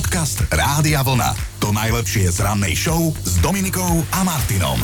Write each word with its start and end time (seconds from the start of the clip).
Podcast 0.00 0.48
Rádia 0.48 1.04
Vlna. 1.04 1.36
To 1.60 1.76
najlepšie 1.76 2.32
z 2.32 2.40
rannej 2.40 2.72
show 2.72 3.12
s 3.20 3.36
Dominikou 3.44 4.00
a 4.16 4.24
Martinom. 4.24 4.80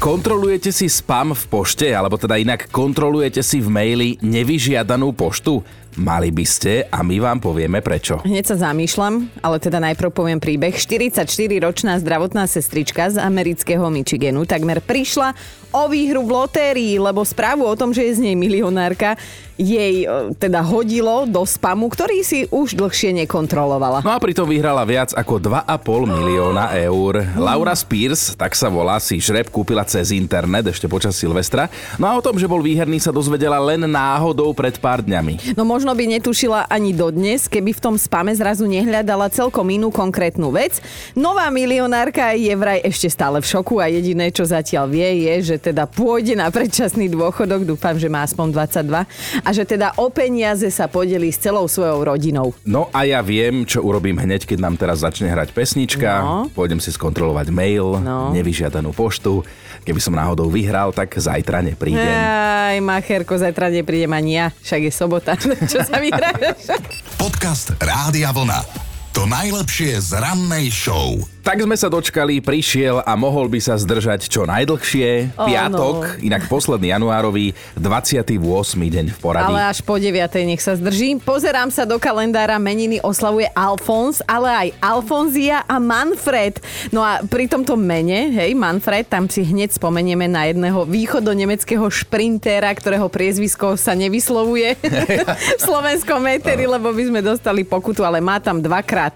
Kontrolujete 0.00 0.72
si 0.72 0.88
spam 0.88 1.36
v 1.36 1.44
pošte, 1.52 1.92
alebo 1.92 2.16
teda 2.16 2.40
inak 2.40 2.72
kontrolujete 2.72 3.44
si 3.44 3.60
v 3.60 3.68
maili 3.68 4.08
nevyžiadanú 4.24 5.12
poštu? 5.12 5.60
Mali 5.96 6.28
by 6.28 6.44
ste 6.44 6.84
a 6.92 7.00
my 7.00 7.16
vám 7.24 7.40
povieme 7.40 7.80
prečo. 7.80 8.20
Hneď 8.20 8.52
sa 8.52 8.68
zamýšľam, 8.68 9.32
ale 9.40 9.56
teda 9.56 9.80
najprv 9.80 10.12
poviem 10.12 10.36
príbeh. 10.36 10.76
44-ročná 10.76 11.96
zdravotná 12.04 12.44
sestrička 12.44 13.08
z 13.08 13.16
amerického 13.16 13.88
Michiganu 13.88 14.44
takmer 14.44 14.84
prišla 14.84 15.32
o 15.76 15.92
výhru 15.92 16.24
v 16.24 16.32
lotérii, 16.32 16.94
lebo 16.96 17.20
správu 17.20 17.68
o 17.68 17.76
tom, 17.76 17.92
že 17.92 18.08
je 18.08 18.16
z 18.16 18.24
nej 18.28 18.36
milionárka, 18.36 19.20
jej 19.56 20.04
e, 20.04 20.36
teda 20.36 20.60
hodilo 20.60 21.24
do 21.24 21.44
spamu, 21.44 21.88
ktorý 21.88 22.20
si 22.24 22.44
už 22.48 22.76
dlhšie 22.76 23.12
nekontrolovala. 23.24 24.04
No 24.04 24.12
a 24.12 24.20
pritom 24.20 24.44
vyhrala 24.48 24.84
viac 24.84 25.16
ako 25.16 25.40
2,5 25.40 26.08
milióna 26.08 26.76
eur. 26.76 27.24
Laura 27.36 27.72
Spears, 27.72 28.36
tak 28.36 28.52
sa 28.52 28.68
volá, 28.68 29.00
si 29.00 29.16
žreb 29.20 29.48
kúpila 29.48 29.84
cez 29.84 30.12
internet 30.12 30.68
ešte 30.68 30.88
počas 30.88 31.16
Silvestra. 31.16 31.68
No 31.96 32.08
a 32.08 32.16
o 32.16 32.24
tom, 32.24 32.36
že 32.36 32.48
bol 32.48 32.60
výherný, 32.60 33.00
sa 33.00 33.12
dozvedela 33.12 33.56
len 33.60 33.84
náhodou 33.88 34.52
pred 34.52 34.76
pár 34.76 35.00
dňami. 35.04 35.56
No 35.56 35.64
možno 35.64 35.85
by 35.92 36.18
netušila 36.18 36.66
ani 36.66 36.90
dodnes, 36.90 37.46
keby 37.46 37.70
v 37.70 37.80
tom 37.80 37.94
spame 37.94 38.32
zrazu 38.32 38.64
nehľadala 38.64 39.28
celkom 39.28 39.68
inú 39.68 39.92
konkrétnu 39.92 40.48
vec. 40.48 40.80
Nová 41.12 41.46
milionárka 41.48 42.32
je 42.32 42.50
vraj 42.50 42.80
ešte 42.80 43.06
stále 43.06 43.38
v 43.38 43.46
šoku 43.46 43.76
a 43.76 43.86
jediné, 43.86 44.30
čo 44.30 44.42
zatiaľ 44.42 44.88
vie, 44.88 45.28
je, 45.28 45.54
že 45.54 45.56
teda 45.60 45.84
pôjde 45.84 46.34
na 46.34 46.48
predčasný 46.48 47.06
dôchodok, 47.06 47.68
dúfam, 47.68 47.94
že 47.94 48.08
má 48.08 48.24
aspoň 48.24 48.46
22 48.80 49.06
a 49.42 49.48
že 49.52 49.62
teda 49.62 49.92
o 49.94 50.08
peniaze 50.08 50.66
sa 50.70 50.88
podeli 50.88 51.28
s 51.28 51.38
celou 51.38 51.68
svojou 51.68 52.02
rodinou. 52.02 52.56
No 52.64 52.88
a 52.90 53.04
ja 53.04 53.20
viem, 53.20 53.62
čo 53.62 53.84
urobím 53.84 54.16
hneď, 54.16 54.46
keď 54.46 54.58
nám 54.58 54.74
teraz 54.74 55.04
začne 55.04 55.28
hrať 55.28 55.52
pesnička. 55.52 56.10
No. 56.18 56.48
Pôjdem 56.50 56.78
si 56.78 56.88
skontrolovať 56.88 57.52
mail, 57.52 57.98
No. 57.98 58.30
nevyžiadanú 58.32 58.94
poštu. 58.94 59.42
Keby 59.86 60.02
som 60.02 60.18
náhodou 60.18 60.50
vyhral, 60.50 60.90
tak 60.90 61.14
zajtra 61.14 61.62
neprídem. 61.62 62.02
Aj, 62.02 62.74
macherko, 62.82 63.38
zajtra 63.38 63.70
neprídem 63.70 64.10
ani 64.10 64.42
ja, 64.42 64.46
však 64.50 64.80
je 64.82 64.92
sobota. 64.92 65.38
Čo 65.70 65.86
sa 65.86 66.02
vyhráš? 66.02 66.74
Podcast 67.14 67.70
Rádia 67.78 68.34
Vlna. 68.34 68.66
To 69.14 69.30
najlepšie 69.30 70.02
z 70.02 70.18
rannej 70.18 70.74
show. 70.74 71.22
Tak 71.46 71.62
sme 71.62 71.78
sa 71.78 71.86
dočkali, 71.86 72.42
prišiel 72.42 73.06
a 73.06 73.14
mohol 73.14 73.46
by 73.46 73.62
sa 73.62 73.78
zdržať 73.78 74.26
čo 74.26 74.50
najdlhšie. 74.50 75.38
Áno. 75.38 75.46
Piatok, 75.46 76.18
inak 76.18 76.50
posledný 76.50 76.90
januárový, 76.90 77.54
28. 77.78 78.34
deň 78.74 79.14
v 79.14 79.18
poradí. 79.22 79.54
Ale 79.54 79.70
až 79.70 79.78
po 79.78 79.94
9. 79.94 80.10
nech 80.42 80.58
sa 80.58 80.74
zdrží. 80.74 81.22
Pozerám 81.22 81.70
sa 81.70 81.86
do 81.86 82.02
kalendára, 82.02 82.58
meniny 82.58 82.98
oslavuje 82.98 83.46
Alfons, 83.54 84.26
ale 84.26 84.50
aj 84.50 84.68
Alfonzia 84.82 85.62
a 85.70 85.78
Manfred. 85.78 86.58
No 86.90 87.06
a 87.06 87.22
pri 87.22 87.46
tomto 87.46 87.78
mene, 87.78 88.34
hej, 88.34 88.50
Manfred, 88.58 89.06
tam 89.06 89.30
si 89.30 89.46
hneď 89.46 89.70
spomenieme 89.70 90.26
na 90.26 90.50
jedného 90.50 90.82
východonemeckého 90.82 91.86
šprintéra, 91.86 92.74
ktorého 92.74 93.06
priezvisko 93.06 93.78
sa 93.78 93.94
nevyslovuje 93.94 94.82
v 95.58 95.62
slovenskom 95.62 96.26
meteri, 96.26 96.66
lebo 96.66 96.90
by 96.90 97.06
sme 97.06 97.22
dostali 97.22 97.62
pokutu, 97.62 98.02
ale 98.02 98.18
má 98.18 98.42
tam 98.42 98.58
dvakrát 98.58 99.14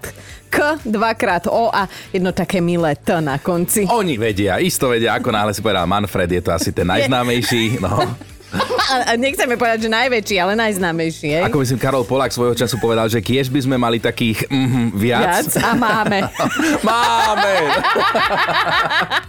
K, 0.51 0.75
dvakrát 0.83 1.47
O 1.47 1.71
a 1.71 1.87
jedno 2.11 2.35
také 2.35 2.59
milé 2.59 2.99
T 2.99 3.23
na 3.23 3.39
konci. 3.39 3.87
Oni 3.87 4.19
vedia, 4.19 4.59
isto 4.59 4.91
vedia, 4.91 5.15
ako 5.15 5.31
náhle 5.31 5.55
si 5.55 5.63
povedal 5.63 5.87
Manfred, 5.87 6.27
je 6.27 6.43
to 6.43 6.51
asi 6.51 6.75
ten 6.75 6.83
najznámejší. 6.93 7.79
No. 7.79 8.03
A, 8.91 9.15
nechceme 9.15 9.55
povedať, 9.55 9.87
že 9.87 9.89
najväčší, 9.95 10.35
ale 10.43 10.59
najznámejší, 10.59 11.27
hej? 11.39 11.43
Ako 11.47 11.63
myslím, 11.63 11.79
Karol 11.79 12.03
Polák 12.03 12.35
svojho 12.35 12.51
času 12.51 12.75
povedal, 12.83 13.07
že 13.07 13.23
kiež 13.23 13.47
by 13.47 13.63
sme 13.63 13.79
mali 13.79 14.03
takých 14.03 14.43
mm, 14.51 14.91
viac. 14.91 15.47
Viac 15.47 15.63
a 15.63 15.71
máme. 15.71 16.19
Máme! 16.87 17.53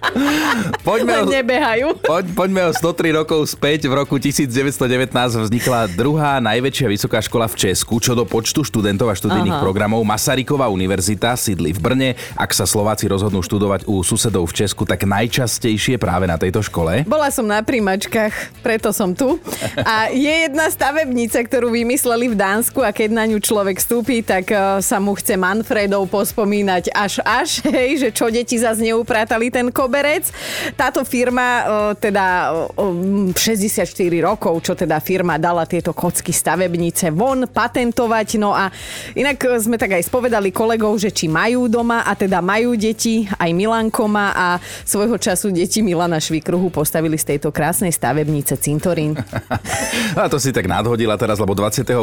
poďme, 0.88 1.24
Len 1.24 1.42
nebehajú. 1.42 1.88
poď, 2.04 2.26
poďme 2.34 2.62
o 2.68 2.72
103 2.74 3.20
rokov 3.20 3.40
späť. 3.52 3.88
V 3.88 3.94
roku 3.94 4.16
1919 4.20 5.12
vznikla 5.14 5.92
druhá 5.94 6.40
najväčšia 6.44 6.88
vysoká 6.88 7.20
škola 7.22 7.48
v 7.48 7.56
Česku, 7.70 8.00
čo 8.00 8.14
do 8.14 8.24
počtu 8.24 8.64
študentov 8.64 9.12
a 9.12 9.16
študijných 9.16 9.58
Aha. 9.58 9.64
programov. 9.64 10.04
Masaryková 10.04 10.68
univerzita 10.72 11.36
sídli 11.38 11.72
v 11.72 11.80
Brne. 11.80 12.10
Ak 12.36 12.52
sa 12.52 12.68
Slováci 12.68 13.08
rozhodnú 13.08 13.44
študovať 13.44 13.88
u 13.88 14.02
susedov 14.02 14.50
v 14.50 14.66
Česku, 14.66 14.84
tak 14.84 15.04
najčastejšie 15.08 16.00
práve 16.00 16.26
na 16.28 16.36
tejto 16.36 16.64
škole. 16.64 17.04
Bola 17.08 17.32
som 17.32 17.46
na 17.48 17.62
príjmačkách, 17.64 18.64
preto 18.66 18.92
som 18.92 19.14
tu. 19.14 19.40
A 19.84 20.10
je 20.12 20.50
jedna 20.50 20.68
stavebnica, 20.72 21.40
ktorú 21.44 21.72
vymysleli 21.72 22.32
v 22.32 22.36
Dánsku 22.36 22.82
a 22.84 22.92
keď 22.92 23.10
na 23.14 23.24
ňu 23.30 23.40
človek 23.40 23.80
vstúpi, 23.80 24.24
tak 24.26 24.50
eh, 24.52 24.80
sa 24.82 24.98
mu 24.98 25.14
chce 25.16 25.36
Manfredov 25.38 26.10
pospomínať 26.10 26.90
až 26.92 27.20
až, 27.24 27.62
hej, 27.68 28.08
že 28.08 28.10
čo 28.12 28.32
deti 28.32 28.58
zase 28.58 28.84
neupratali 28.84 29.52
ten 29.52 29.70
koberec. 29.98 30.30
Táto 30.78 31.02
firma 31.02 31.66
eh, 31.66 31.94
teda 31.98 32.54
eh, 32.78 33.34
64 33.34 33.98
rokov, 34.22 34.62
čo 34.62 34.78
teda 34.78 35.02
firma 35.02 35.42
dala 35.42 35.66
tieto 35.66 35.90
kocky 35.90 36.30
stavebnice 36.30 37.10
von 37.10 37.50
patentovať. 37.50 38.38
No 38.38 38.54
a 38.54 38.70
inak 39.18 39.42
sme 39.58 39.82
tak 39.82 39.98
aj 39.98 40.06
spovedali 40.06 40.54
kolegov, 40.54 41.02
že 41.02 41.10
či 41.10 41.26
majú 41.26 41.66
doma 41.66 42.06
a 42.06 42.14
teda 42.14 42.46
majú 42.46 42.78
deti, 42.78 43.26
aj 43.26 43.50
Milanko 43.58 44.06
má 44.06 44.38
a 44.38 44.48
svojho 44.86 45.18
času 45.18 45.50
deti 45.50 45.82
Milana 45.82 46.22
Švikruhu 46.22 46.70
postavili 46.70 47.18
z 47.18 47.34
tejto 47.34 47.50
krásnej 47.50 47.90
stavebnice 47.90 48.54
cintorín. 48.62 49.18
A 50.18 50.30
to 50.30 50.38
si 50.42 50.50
tak 50.52 50.66
nadhodila 50.66 51.14
teraz, 51.18 51.38
lebo 51.38 51.54
28. 51.54 51.94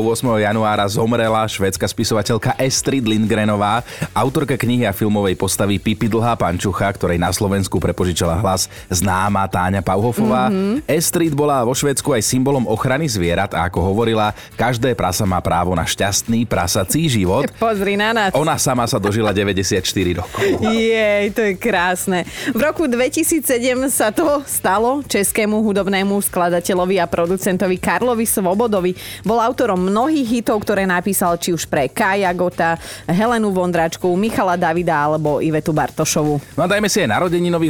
januára 0.40 0.86
zomrela 0.86 1.44
švédska 1.46 1.86
spisovateľka 1.86 2.56
Estrid 2.56 3.04
Lindgrenová, 3.04 3.82
autorka 4.14 4.54
knihy 4.54 4.86
a 4.86 4.94
filmovej 4.94 5.34
postavy 5.34 5.82
Pipi 5.82 6.06
Dlhá 6.08 6.38
pančucha, 6.38 6.88
ktorej 6.94 7.20
na 7.20 7.34
Slovensku 7.34 7.76
prepožičala 7.84 8.40
hlas 8.40 8.72
známa 8.88 9.44
Táňa 9.44 9.84
Pauhofová. 9.84 10.48
Mm-hmm. 10.48 10.88
Estrid 10.88 11.36
bola 11.36 11.60
vo 11.60 11.76
Švédsku 11.76 12.08
aj 12.16 12.24
symbolom 12.24 12.64
ochrany 12.64 13.04
zvierat 13.04 13.52
a 13.52 13.68
ako 13.68 13.92
hovorila, 13.92 14.32
každé 14.56 14.96
prasa 14.96 15.28
má 15.28 15.44
právo 15.44 15.76
na 15.76 15.84
šťastný 15.84 16.48
prasací 16.48 17.12
život. 17.12 17.44
Pozri 17.60 18.00
na 18.00 18.16
nás. 18.16 18.30
Ona 18.32 18.56
sama 18.56 18.88
sa 18.88 18.96
dožila 18.96 19.36
94 19.36 19.84
rokov. 20.16 20.40
Jej, 20.72 21.36
to 21.36 21.44
je 21.44 21.52
krásne. 21.60 22.24
V 22.56 22.60
roku 22.64 22.88
2007 22.88 23.44
sa 23.92 24.08
to 24.08 24.40
stalo 24.48 25.04
českému 25.04 25.60
hudobnému 25.60 26.16
skladateľovi 26.24 26.96
a 27.02 27.06
producentovi 27.10 27.76
Karlovi 27.76 28.24
Svobodovi. 28.24 28.96
Bol 29.26 29.42
autorom 29.42 29.76
mnohých 29.90 30.40
hitov, 30.40 30.64
ktoré 30.64 30.88
napísal 30.88 31.36
či 31.36 31.52
už 31.52 31.68
pre 31.68 31.90
Kaja 31.90 32.32
Gota, 32.32 32.80
Helenu 33.10 33.52
Vondračku, 33.52 34.08
Michala 34.14 34.56
Davida 34.56 35.04
alebo 35.04 35.42
Ivetu 35.42 35.74
Bartošovu. 35.74 36.40
No 36.56 36.60
a 36.64 36.70
dajme 36.70 36.88
si 36.88 37.02
aj 37.02 37.18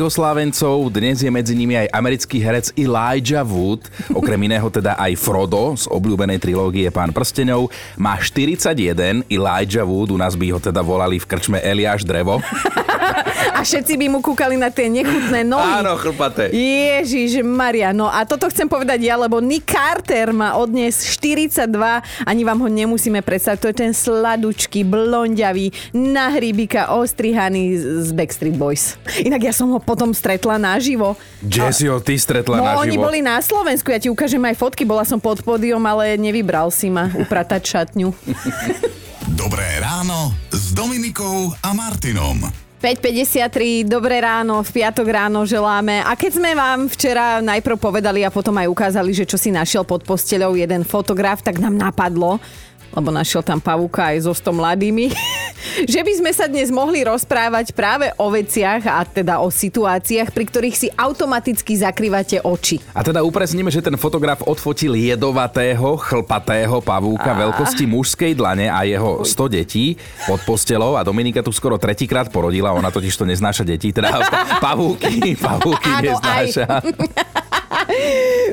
oslávencov. 0.05 0.93
Dnes 0.93 1.25
je 1.25 1.33
medzi 1.33 1.57
nimi 1.57 1.81
aj 1.81 1.89
americký 1.89 2.37
herec 2.39 2.71
Elijah 2.77 3.43
Wood, 3.43 3.89
okrem 4.13 4.37
iného 4.45 4.69
teda 4.69 5.01
aj 5.01 5.17
Frodo 5.17 5.73
z 5.75 5.89
obľúbenej 5.89 6.37
trilógie 6.37 6.93
Pán 6.93 7.11
prstenov. 7.11 7.73
Má 7.97 8.21
41, 8.21 9.25
Elijah 9.33 9.87
Wood, 9.89 10.13
u 10.13 10.19
nás 10.21 10.37
by 10.37 10.53
ho 10.53 10.61
teda 10.61 10.85
volali 10.85 11.17
v 11.17 11.25
krčme 11.25 11.59
Eliáš 11.65 12.05
Drevo. 12.05 12.39
A 13.55 13.63
všetci 13.63 13.95
by 13.95 14.07
mu 14.11 14.19
kúkali 14.19 14.59
na 14.59 14.73
tie 14.73 14.91
nechutné 14.91 15.47
nohy. 15.47 15.85
Áno, 15.85 15.95
chrpaté. 15.95 16.51
Ježiš 16.51 17.45
Maria, 17.47 17.95
no 17.95 18.11
a 18.11 18.27
toto 18.27 18.51
chcem 18.51 18.67
povedať 18.67 19.07
ja, 19.07 19.15
lebo 19.15 19.39
Nick 19.39 19.71
Carter 19.71 20.35
má 20.35 20.59
odnes 20.59 21.07
42, 21.07 21.71
ani 22.27 22.43
vám 22.43 22.59
ho 22.59 22.69
nemusíme 22.69 23.23
predstaviť, 23.23 23.59
to 23.63 23.71
je 23.71 23.77
ten 23.77 23.93
sladučký, 23.95 24.83
blonďavý, 24.83 25.71
na 25.95 26.35
hríbika, 26.35 26.91
ostrihaný 26.99 27.79
z 27.79 28.11
Backstreet 28.11 28.59
Boys. 28.59 28.99
Inak 29.23 29.47
ja 29.47 29.53
som 29.55 29.71
ho 29.71 29.79
potom 29.94 30.10
stretla 30.10 30.59
naživo. 30.59 31.15
Jessie 31.41 31.87
ho 31.87 32.03
ty 32.03 32.19
stretla 32.19 32.59
No, 32.59 32.66
naživo. 32.66 32.82
oni 32.82 32.97
boli 32.99 33.19
na 33.21 33.38
Slovensku, 33.38 33.88
ja 33.88 33.97
ti 33.97 34.10
ukážem 34.10 34.43
aj 34.43 34.59
fotky, 34.59 34.82
bola 34.82 35.06
som 35.06 35.16
pod 35.16 35.38
pódium, 35.41 35.78
ale 35.81 36.19
nevybral 36.19 36.69
si 36.69 36.91
ma 36.91 37.06
upratať 37.09 37.62
šatňu. 37.62 38.10
Dobré 39.34 39.78
ráno 39.78 40.34
s 40.50 40.71
Dominikou 40.71 41.55
a 41.56 41.71
Martinom. 41.71 42.43
5.53, 42.79 43.49
dobré 43.82 44.20
ráno, 44.20 44.61
v 44.61 44.70
piatok 44.70 45.08
ráno 45.08 45.49
želáme. 45.49 46.05
A 46.05 46.12
keď 46.12 46.37
sme 46.37 46.52
vám 46.52 46.85
včera 46.85 47.40
najprv 47.40 47.81
povedali 47.81 48.20
a 48.20 48.29
potom 48.29 48.52
aj 48.61 48.69
ukázali, 48.69 49.17
že 49.17 49.25
čo 49.25 49.40
si 49.40 49.49
našiel 49.49 49.88
pod 49.88 50.05
posteľou 50.05 50.52
jeden 50.52 50.85
fotograf, 50.85 51.40
tak 51.40 51.56
nám 51.56 51.73
napadlo, 51.73 52.37
lebo 52.93 53.08
našiel 53.08 53.40
tam 53.40 53.56
pavúka 53.56 54.12
aj 54.12 54.29
so 54.29 54.37
100 54.37 54.52
mladými, 54.52 55.08
že 55.84 56.00
by 56.00 56.12
sme 56.20 56.31
sa 56.34 56.46
dnes 56.46 56.69
mohli 56.69 57.05
rozprávať 57.05 57.75
práve 57.75 58.11
o 58.16 58.28
veciach 58.31 58.82
a 58.88 59.02
teda 59.05 59.40
o 59.40 59.49
situáciách, 59.49 60.31
pri 60.31 60.44
ktorých 60.49 60.76
si 60.76 60.88
automaticky 60.94 61.78
zakrývate 61.78 62.40
oči. 62.43 62.81
A 62.94 63.02
teda 63.02 63.22
upresníme, 63.22 63.70
že 63.72 63.84
ten 63.84 63.94
fotograf 63.99 64.44
odfotil 64.44 64.96
jedovatého, 64.96 65.96
chlpatého 65.99 66.81
pavúka 66.81 67.32
veľkosti 67.34 67.84
mužskej 67.88 68.32
dlane 68.37 68.66
a 68.70 68.84
jeho 68.87 69.22
100 69.22 69.56
detí 69.56 69.96
pod 70.26 70.40
postelou 70.43 70.96
a 70.96 71.06
Dominika 71.06 71.44
tu 71.44 71.52
skoro 71.52 71.76
tretíkrát 71.76 72.28
porodila, 72.32 72.72
ona 72.75 72.88
totiž 72.90 73.14
to 73.14 73.25
neznáša 73.28 73.62
deti, 73.62 73.93
teda 73.93 74.11
pa- 74.25 74.58
pavúky, 74.72 75.37
pavúky 75.37 75.90
neznáša. 76.02 76.66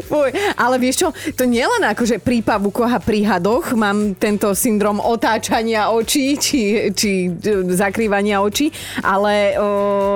Fuj, 0.01 0.29
ale 0.55 0.75
vieš 0.77 0.95
čo, 0.97 1.07
to 1.33 1.43
nie 1.43 1.63
len 1.63 1.83
akože 1.87 2.19
prípav 2.19 2.59
u 2.59 2.71
koha 2.71 2.99
pri 2.99 3.23
hadoch, 3.23 3.71
mám 3.73 4.13
tento 4.15 4.51
syndrom 4.51 4.99
otáčania 4.99 5.89
očí, 5.89 6.35
či, 6.35 6.61
či 6.91 7.11
e, 7.27 7.65
zakrývania 7.71 8.41
očí, 8.41 8.69
ale 8.99 9.55
o, 9.55 9.67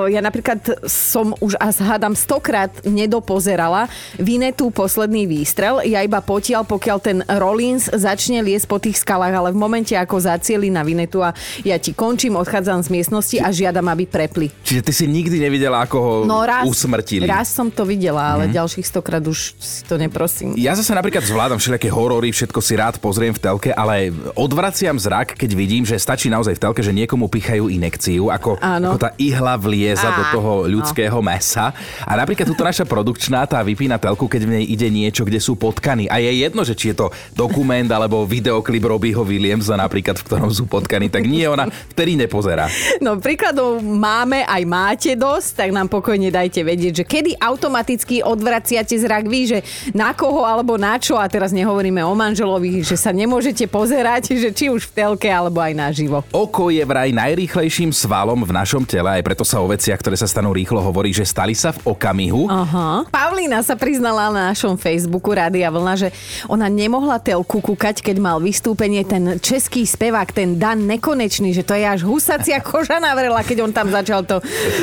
ja 0.08 0.20
napríklad 0.20 0.86
som 0.86 1.32
už 1.38 1.56
as 1.58 1.80
hádam 1.80 2.14
stokrát 2.14 2.72
nedopozerala 2.84 3.88
Vinetu 4.18 4.70
posledný 4.70 5.26
výstrel, 5.26 5.80
ja 5.86 6.02
iba 6.02 6.20
potiaľ, 6.20 6.66
pokiaľ 6.66 6.98
ten 7.00 7.18
Rollins 7.28 7.88
začne 7.88 8.42
liesť 8.42 8.68
po 8.68 8.78
tých 8.78 9.00
skalách, 9.00 9.32
ale 9.32 9.50
v 9.52 9.60
momente 9.60 9.94
ako 9.94 10.20
zacieli 10.20 10.68
na 10.68 10.84
Vinetu 10.84 11.22
a 11.22 11.32
ja 11.62 11.78
ti 11.78 11.96
končím, 11.96 12.36
odchádzam 12.36 12.82
z 12.82 12.90
miestnosti 12.92 13.38
a 13.40 13.48
žiadam, 13.50 13.86
aby 13.88 14.04
prepli. 14.06 14.48
Čiže 14.64 14.82
ty 14.82 14.92
si 14.92 15.06
nikdy 15.08 15.40
nevidela, 15.40 15.86
ako 15.86 15.98
ho 15.98 16.14
No 16.26 16.42
raz, 16.44 16.66
usmrtili. 16.66 17.24
raz 17.26 17.48
som 17.48 17.70
to 17.70 17.86
videla, 17.86 18.36
ale 18.36 18.50
ďalších 18.50 18.84
stokrát 19.06 19.22
už 19.22 19.54
si 19.62 19.86
to 19.86 20.02
neprosím. 20.02 20.57
Ja 20.57 20.74
zase 20.74 20.90
napríklad 20.98 21.22
zvládam 21.22 21.62
všelijaké 21.62 21.94
horory, 21.94 22.34
všetko 22.34 22.57
si 22.57 22.74
rád 22.74 22.98
pozriem 22.98 23.38
v 23.38 23.38
telke, 23.38 23.69
ale 23.69 24.10
odvraciam 24.34 24.98
zrak, 24.98 25.38
keď 25.38 25.54
vidím, 25.54 25.86
že 25.86 26.02
stačí 26.02 26.25
naozaj 26.25 26.57
v 26.57 26.62
telke, 26.66 26.81
že 26.81 26.90
niekomu 26.90 27.30
pichajú 27.30 27.69
inekciu, 27.69 28.34
ako, 28.34 28.57
Áno. 28.66 28.98
ako 28.98 29.06
tá 29.06 29.13
ihla 29.22 29.62
vlieza 29.62 30.10
Á, 30.10 30.18
do 30.18 30.24
toho 30.34 30.52
ľudského 30.66 31.22
mesa. 31.22 31.69
A 32.02 32.18
napríklad 32.18 32.50
túto 32.50 32.66
naša 32.66 32.81
produkčná 32.81 33.46
tá 33.46 33.62
vypína 33.62 34.02
telku, 34.02 34.25
keď 34.25 34.42
v 34.42 34.54
nej 34.57 34.66
ide 34.74 34.90
niečo, 34.90 35.22
kde 35.22 35.38
sú 35.38 35.54
potkany. 35.54 36.10
A 36.10 36.18
je 36.18 36.42
jedno, 36.42 36.66
že 36.66 36.74
či 36.74 36.90
je 36.90 37.06
to 37.06 37.13
dokument 37.38 37.86
alebo 37.94 38.25
videoklip 38.25 38.90
Robbieho 38.90 39.22
Williamsa 39.22 39.78
napríklad, 39.78 40.18
v 40.18 40.25
ktorom 40.25 40.50
sú 40.50 40.66
potkany, 40.66 41.13
tak 41.13 41.30
nie, 41.30 41.46
ona 41.46 41.69
vtedy 41.94 42.18
nepozerá. 42.18 42.66
No 43.06 43.22
príkladov 43.22 43.86
máme 43.86 44.50
aj 44.50 44.63
máte 44.66 45.12
dosť, 45.13 45.62
tak 45.62 45.69
nám 45.69 45.94
pokojne 45.94 46.34
dajte 46.34 46.66
vedieť, 46.66 46.94
že 46.98 47.06
kedy 47.06 47.38
automaticky 47.38 48.25
odvraciate 48.25 48.94
zrak 48.97 49.25
vy, 49.25 49.42
že 49.47 49.59
na 49.92 50.12
koho 50.12 50.44
alebo 50.44 50.75
na 50.75 50.95
čo, 50.97 51.15
a 51.19 51.25
teraz 51.27 51.51
nehovoríme 51.51 52.01
o 52.03 52.13
manželovi, 52.13 52.81
že 52.81 52.95
sa 52.95 53.12
nemôžete 53.12 53.68
pozerať, 53.68 54.36
že 54.36 54.50
či 54.51 54.69
už 54.71 54.89
v 54.89 54.94
telke 54.95 55.30
alebo 55.30 55.59
aj 55.59 55.74
naživo. 55.75 56.24
Oko 56.31 56.69
je 56.69 56.83
vraj 56.83 57.12
najrýchlejším 57.12 57.92
svalom 57.92 58.44
v 58.44 58.51
našom 58.51 58.83
tele, 58.86 59.19
aj 59.19 59.24
preto 59.25 59.44
sa 59.44 59.59
o 59.59 59.68
veciach, 59.68 60.00
ktoré 60.00 60.15
sa 60.15 60.27
stanú 60.27 60.51
rýchlo, 60.51 60.80
hovorí, 60.80 61.12
že 61.12 61.25
stali 61.25 61.53
sa 61.57 61.74
v 61.74 61.95
okamihu. 61.95 62.47
Aha. 62.47 63.07
Paulína 63.09 63.62
sa 63.65 63.74
priznala 63.75 64.30
na 64.31 64.53
našom 64.53 64.75
Facebooku 64.77 65.31
Rádia 65.33 65.71
Vlna, 65.71 65.95
že 65.97 66.09
ona 66.47 66.69
nemohla 66.69 67.18
telku 67.19 67.59
kúkať, 67.59 68.01
keď 68.03 68.18
mal 68.21 68.38
vystúpenie 68.39 69.01
ten 69.07 69.39
český 69.42 69.88
spevák, 69.88 70.30
ten 70.31 70.59
Dan 70.59 70.86
Nekonečný, 70.86 71.51
že 71.56 71.65
to 71.65 71.74
je 71.74 71.86
až 71.86 72.06
husacia 72.06 72.62
koža 72.69 73.00
navrela, 73.01 73.42
keď 73.42 73.65
on 73.65 73.71
tam 73.74 73.89
začal 73.89 74.24
to... 74.27 74.39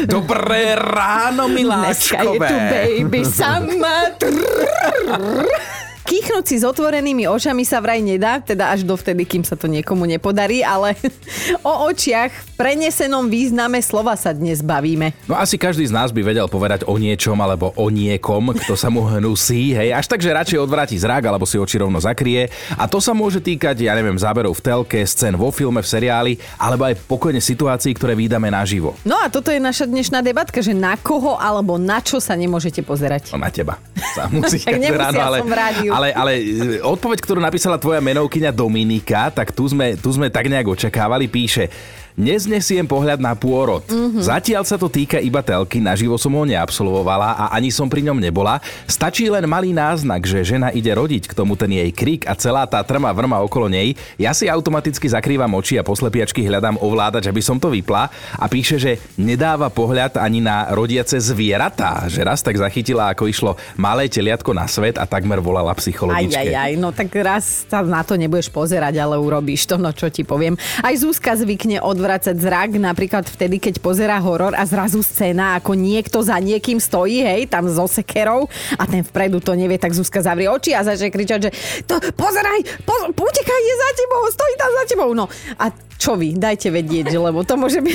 Dobré 0.08 0.74
ráno, 0.74 1.46
Dneska 1.46 2.22
je 2.22 2.26
tu 2.26 2.32
miláčkové. 2.38 2.48
baby 2.70 3.22
sama. 3.38 4.01
Trrr. 4.10 5.81
Kýchnuť 6.02 6.44
si 6.44 6.56
s 6.58 6.64
otvorenými 6.66 7.30
očami 7.30 7.62
sa 7.62 7.78
vraj 7.78 8.02
nedá, 8.02 8.42
teda 8.42 8.74
až 8.74 8.82
dovtedy, 8.82 9.22
kým 9.22 9.46
sa 9.46 9.54
to 9.54 9.70
niekomu 9.70 10.02
nepodarí, 10.02 10.66
ale 10.66 10.98
o 11.62 11.86
očiach 11.86 12.34
v 12.34 12.48
prenesenom 12.58 13.30
význame 13.30 13.78
slova 13.78 14.18
sa 14.18 14.34
dnes 14.34 14.66
bavíme. 14.66 15.14
No 15.30 15.38
asi 15.38 15.54
každý 15.54 15.86
z 15.86 15.94
nás 15.94 16.10
by 16.10 16.26
vedel 16.26 16.50
povedať 16.50 16.82
o 16.90 16.98
niečom 16.98 17.38
alebo 17.38 17.70
o 17.78 17.86
niekom, 17.86 18.50
kto 18.50 18.74
sa 18.74 18.90
mu 18.90 19.06
hnusí, 19.06 19.78
hej, 19.78 19.94
až 19.94 20.10
tak, 20.10 20.18
že 20.18 20.34
radšej 20.34 20.58
odvráti 20.58 20.98
zrak 20.98 21.22
alebo 21.22 21.46
si 21.46 21.54
oči 21.54 21.78
rovno 21.78 22.02
zakrie. 22.02 22.50
A 22.74 22.90
to 22.90 22.98
sa 22.98 23.14
môže 23.14 23.38
týkať, 23.38 23.86
ja 23.86 23.94
neviem, 23.94 24.18
záberov 24.18 24.58
v 24.58 24.62
telke, 24.62 25.06
scén 25.06 25.38
vo 25.38 25.54
filme, 25.54 25.78
v 25.78 25.86
seriáli, 25.86 26.32
alebo 26.58 26.90
aj 26.90 26.98
pokojne 27.06 27.38
situácií, 27.38 27.94
ktoré 27.94 28.18
vydáme 28.18 28.50
naživo. 28.50 28.98
No 29.06 29.22
a 29.22 29.30
toto 29.30 29.54
je 29.54 29.62
naša 29.62 29.86
dnešná 29.86 30.18
debatka, 30.18 30.58
že 30.58 30.74
na 30.74 30.98
koho 30.98 31.38
alebo 31.38 31.78
na 31.78 32.02
čo 32.02 32.18
sa 32.18 32.34
nemôžete 32.34 32.82
pozerať. 32.82 33.30
No 33.30 33.38
na 33.38 33.54
teba. 33.54 33.78
Sa 34.18 34.26
musí 34.26 34.58
Tak 34.66 34.78
každé 34.78 34.88
nemusia, 34.90 35.06
ráno, 35.06 35.20
ale, 35.22 35.36
som 35.42 35.50
v 35.50 35.56
rádiu. 35.56 35.91
Ale, 35.92 36.08
ale 36.16 36.32
e, 36.40 36.80
odpoveď, 36.80 37.18
ktorú 37.20 37.38
napísala 37.38 37.76
tvoja 37.76 38.00
menovkyňa 38.00 38.50
Dominika, 38.50 39.28
tak 39.28 39.52
tu 39.52 39.68
sme, 39.68 39.94
tu 40.00 40.08
sme 40.10 40.32
tak 40.32 40.48
nejak 40.48 40.66
očakávali, 40.72 41.28
píše 41.28 41.68
Neznesiem 42.14 42.84
pohľad 42.84 43.18
na 43.18 43.32
pôrod. 43.32 43.82
Mhm. 43.88 44.12
Mm-hmm. 44.12 44.24
Zatiaľ 44.28 44.62
sa 44.68 44.76
to 44.76 44.92
týka 44.92 45.16
iba 45.22 45.40
telky, 45.40 45.80
naživo 45.80 46.20
som 46.20 46.34
ho 46.36 46.44
neabsolvovala 46.44 47.32
a 47.32 47.44
ani 47.56 47.72
som 47.72 47.88
pri 47.88 48.04
ňom 48.04 48.20
nebola. 48.20 48.60
Stačí 48.84 49.30
len 49.30 49.48
malý 49.48 49.72
náznak, 49.72 50.28
že 50.28 50.44
žena 50.44 50.68
ide 50.74 50.92
rodiť, 50.92 51.32
k 51.32 51.36
tomu 51.36 51.56
ten 51.56 51.72
jej 51.72 51.88
krik 51.94 52.28
a 52.28 52.36
celá 52.36 52.68
tá 52.68 52.84
trma 52.84 53.08
vrma 53.16 53.40
okolo 53.40 53.72
nej. 53.72 53.96
Ja 54.20 54.36
si 54.36 54.50
automaticky 54.50 55.08
zakrývam 55.08 55.48
oči 55.56 55.80
a 55.80 55.86
poslepiačky 55.86 56.44
hľadám 56.44 56.76
ovládač, 56.82 57.30
aby 57.30 57.40
som 57.40 57.56
to 57.56 57.72
vypla 57.72 58.12
a 58.36 58.44
píše, 58.50 58.76
že 58.76 59.00
nedáva 59.16 59.72
pohľad 59.72 60.20
ani 60.20 60.44
na 60.44 60.68
rodiace 60.76 61.16
zvieratá, 61.16 62.04
že 62.12 62.20
raz 62.20 62.44
tak 62.44 62.60
zachytila, 62.60 63.14
ako 63.14 63.30
išlo 63.30 63.52
malé 63.80 64.10
teliatko 64.10 64.52
na 64.52 64.68
svet 64.68 65.00
a 65.00 65.08
takmer 65.08 65.40
volala 65.40 65.72
Aj, 65.72 65.80
psychologičke. 65.80 66.36
aj, 66.36 66.48
aj, 66.52 66.72
no 66.76 66.92
tak 66.92 67.08
raz 67.16 67.64
sa 67.64 67.80
na 67.80 68.04
to 68.04 68.20
nebudeš 68.20 68.52
pozerať, 68.52 69.00
ale 69.00 69.16
urobíš 69.16 69.64
to, 69.64 69.80
no 69.80 69.94
čo 69.94 70.12
ti 70.12 70.26
poviem. 70.26 70.58
Aj 70.84 70.92
Zuzka 70.92 71.32
zvykne 71.32 71.80
odvracať 72.02 72.34
zrak, 72.34 72.82
napríklad 72.82 73.22
vtedy, 73.30 73.62
keď 73.62 73.78
pozerá 73.78 74.18
horor 74.18 74.58
a 74.58 74.66
zrazu 74.66 75.06
scéna, 75.06 75.54
ako 75.62 75.78
niekto 75.78 76.18
za 76.18 76.34
niekým 76.42 76.82
stojí, 76.82 77.22
hej, 77.22 77.46
tam 77.46 77.70
so 77.70 77.86
sekerou 77.86 78.50
a 78.74 78.82
ten 78.90 79.06
vpredu 79.06 79.38
to 79.38 79.54
nevie, 79.54 79.78
tak 79.78 79.94
Zuzka 79.94 80.18
zavrie 80.18 80.50
oči 80.50 80.74
a 80.74 80.82
začne 80.82 81.14
kričať, 81.14 81.38
že 81.46 81.50
to, 81.86 82.02
pozeraj, 82.18 82.58
po, 82.82 82.94
utekaj, 83.14 83.60
je 83.62 83.74
za 83.78 83.90
tebou, 83.94 84.22
stojí 84.34 84.54
tam 84.58 84.70
za 84.74 84.84
tebou. 84.90 85.10
No 85.14 85.30
a 85.62 85.70
čo 86.02 86.18
vy, 86.18 86.34
dajte 86.34 86.74
vedieť, 86.74 87.14
lebo 87.14 87.46
to 87.46 87.54
môže 87.54 87.78
byť 87.78 87.94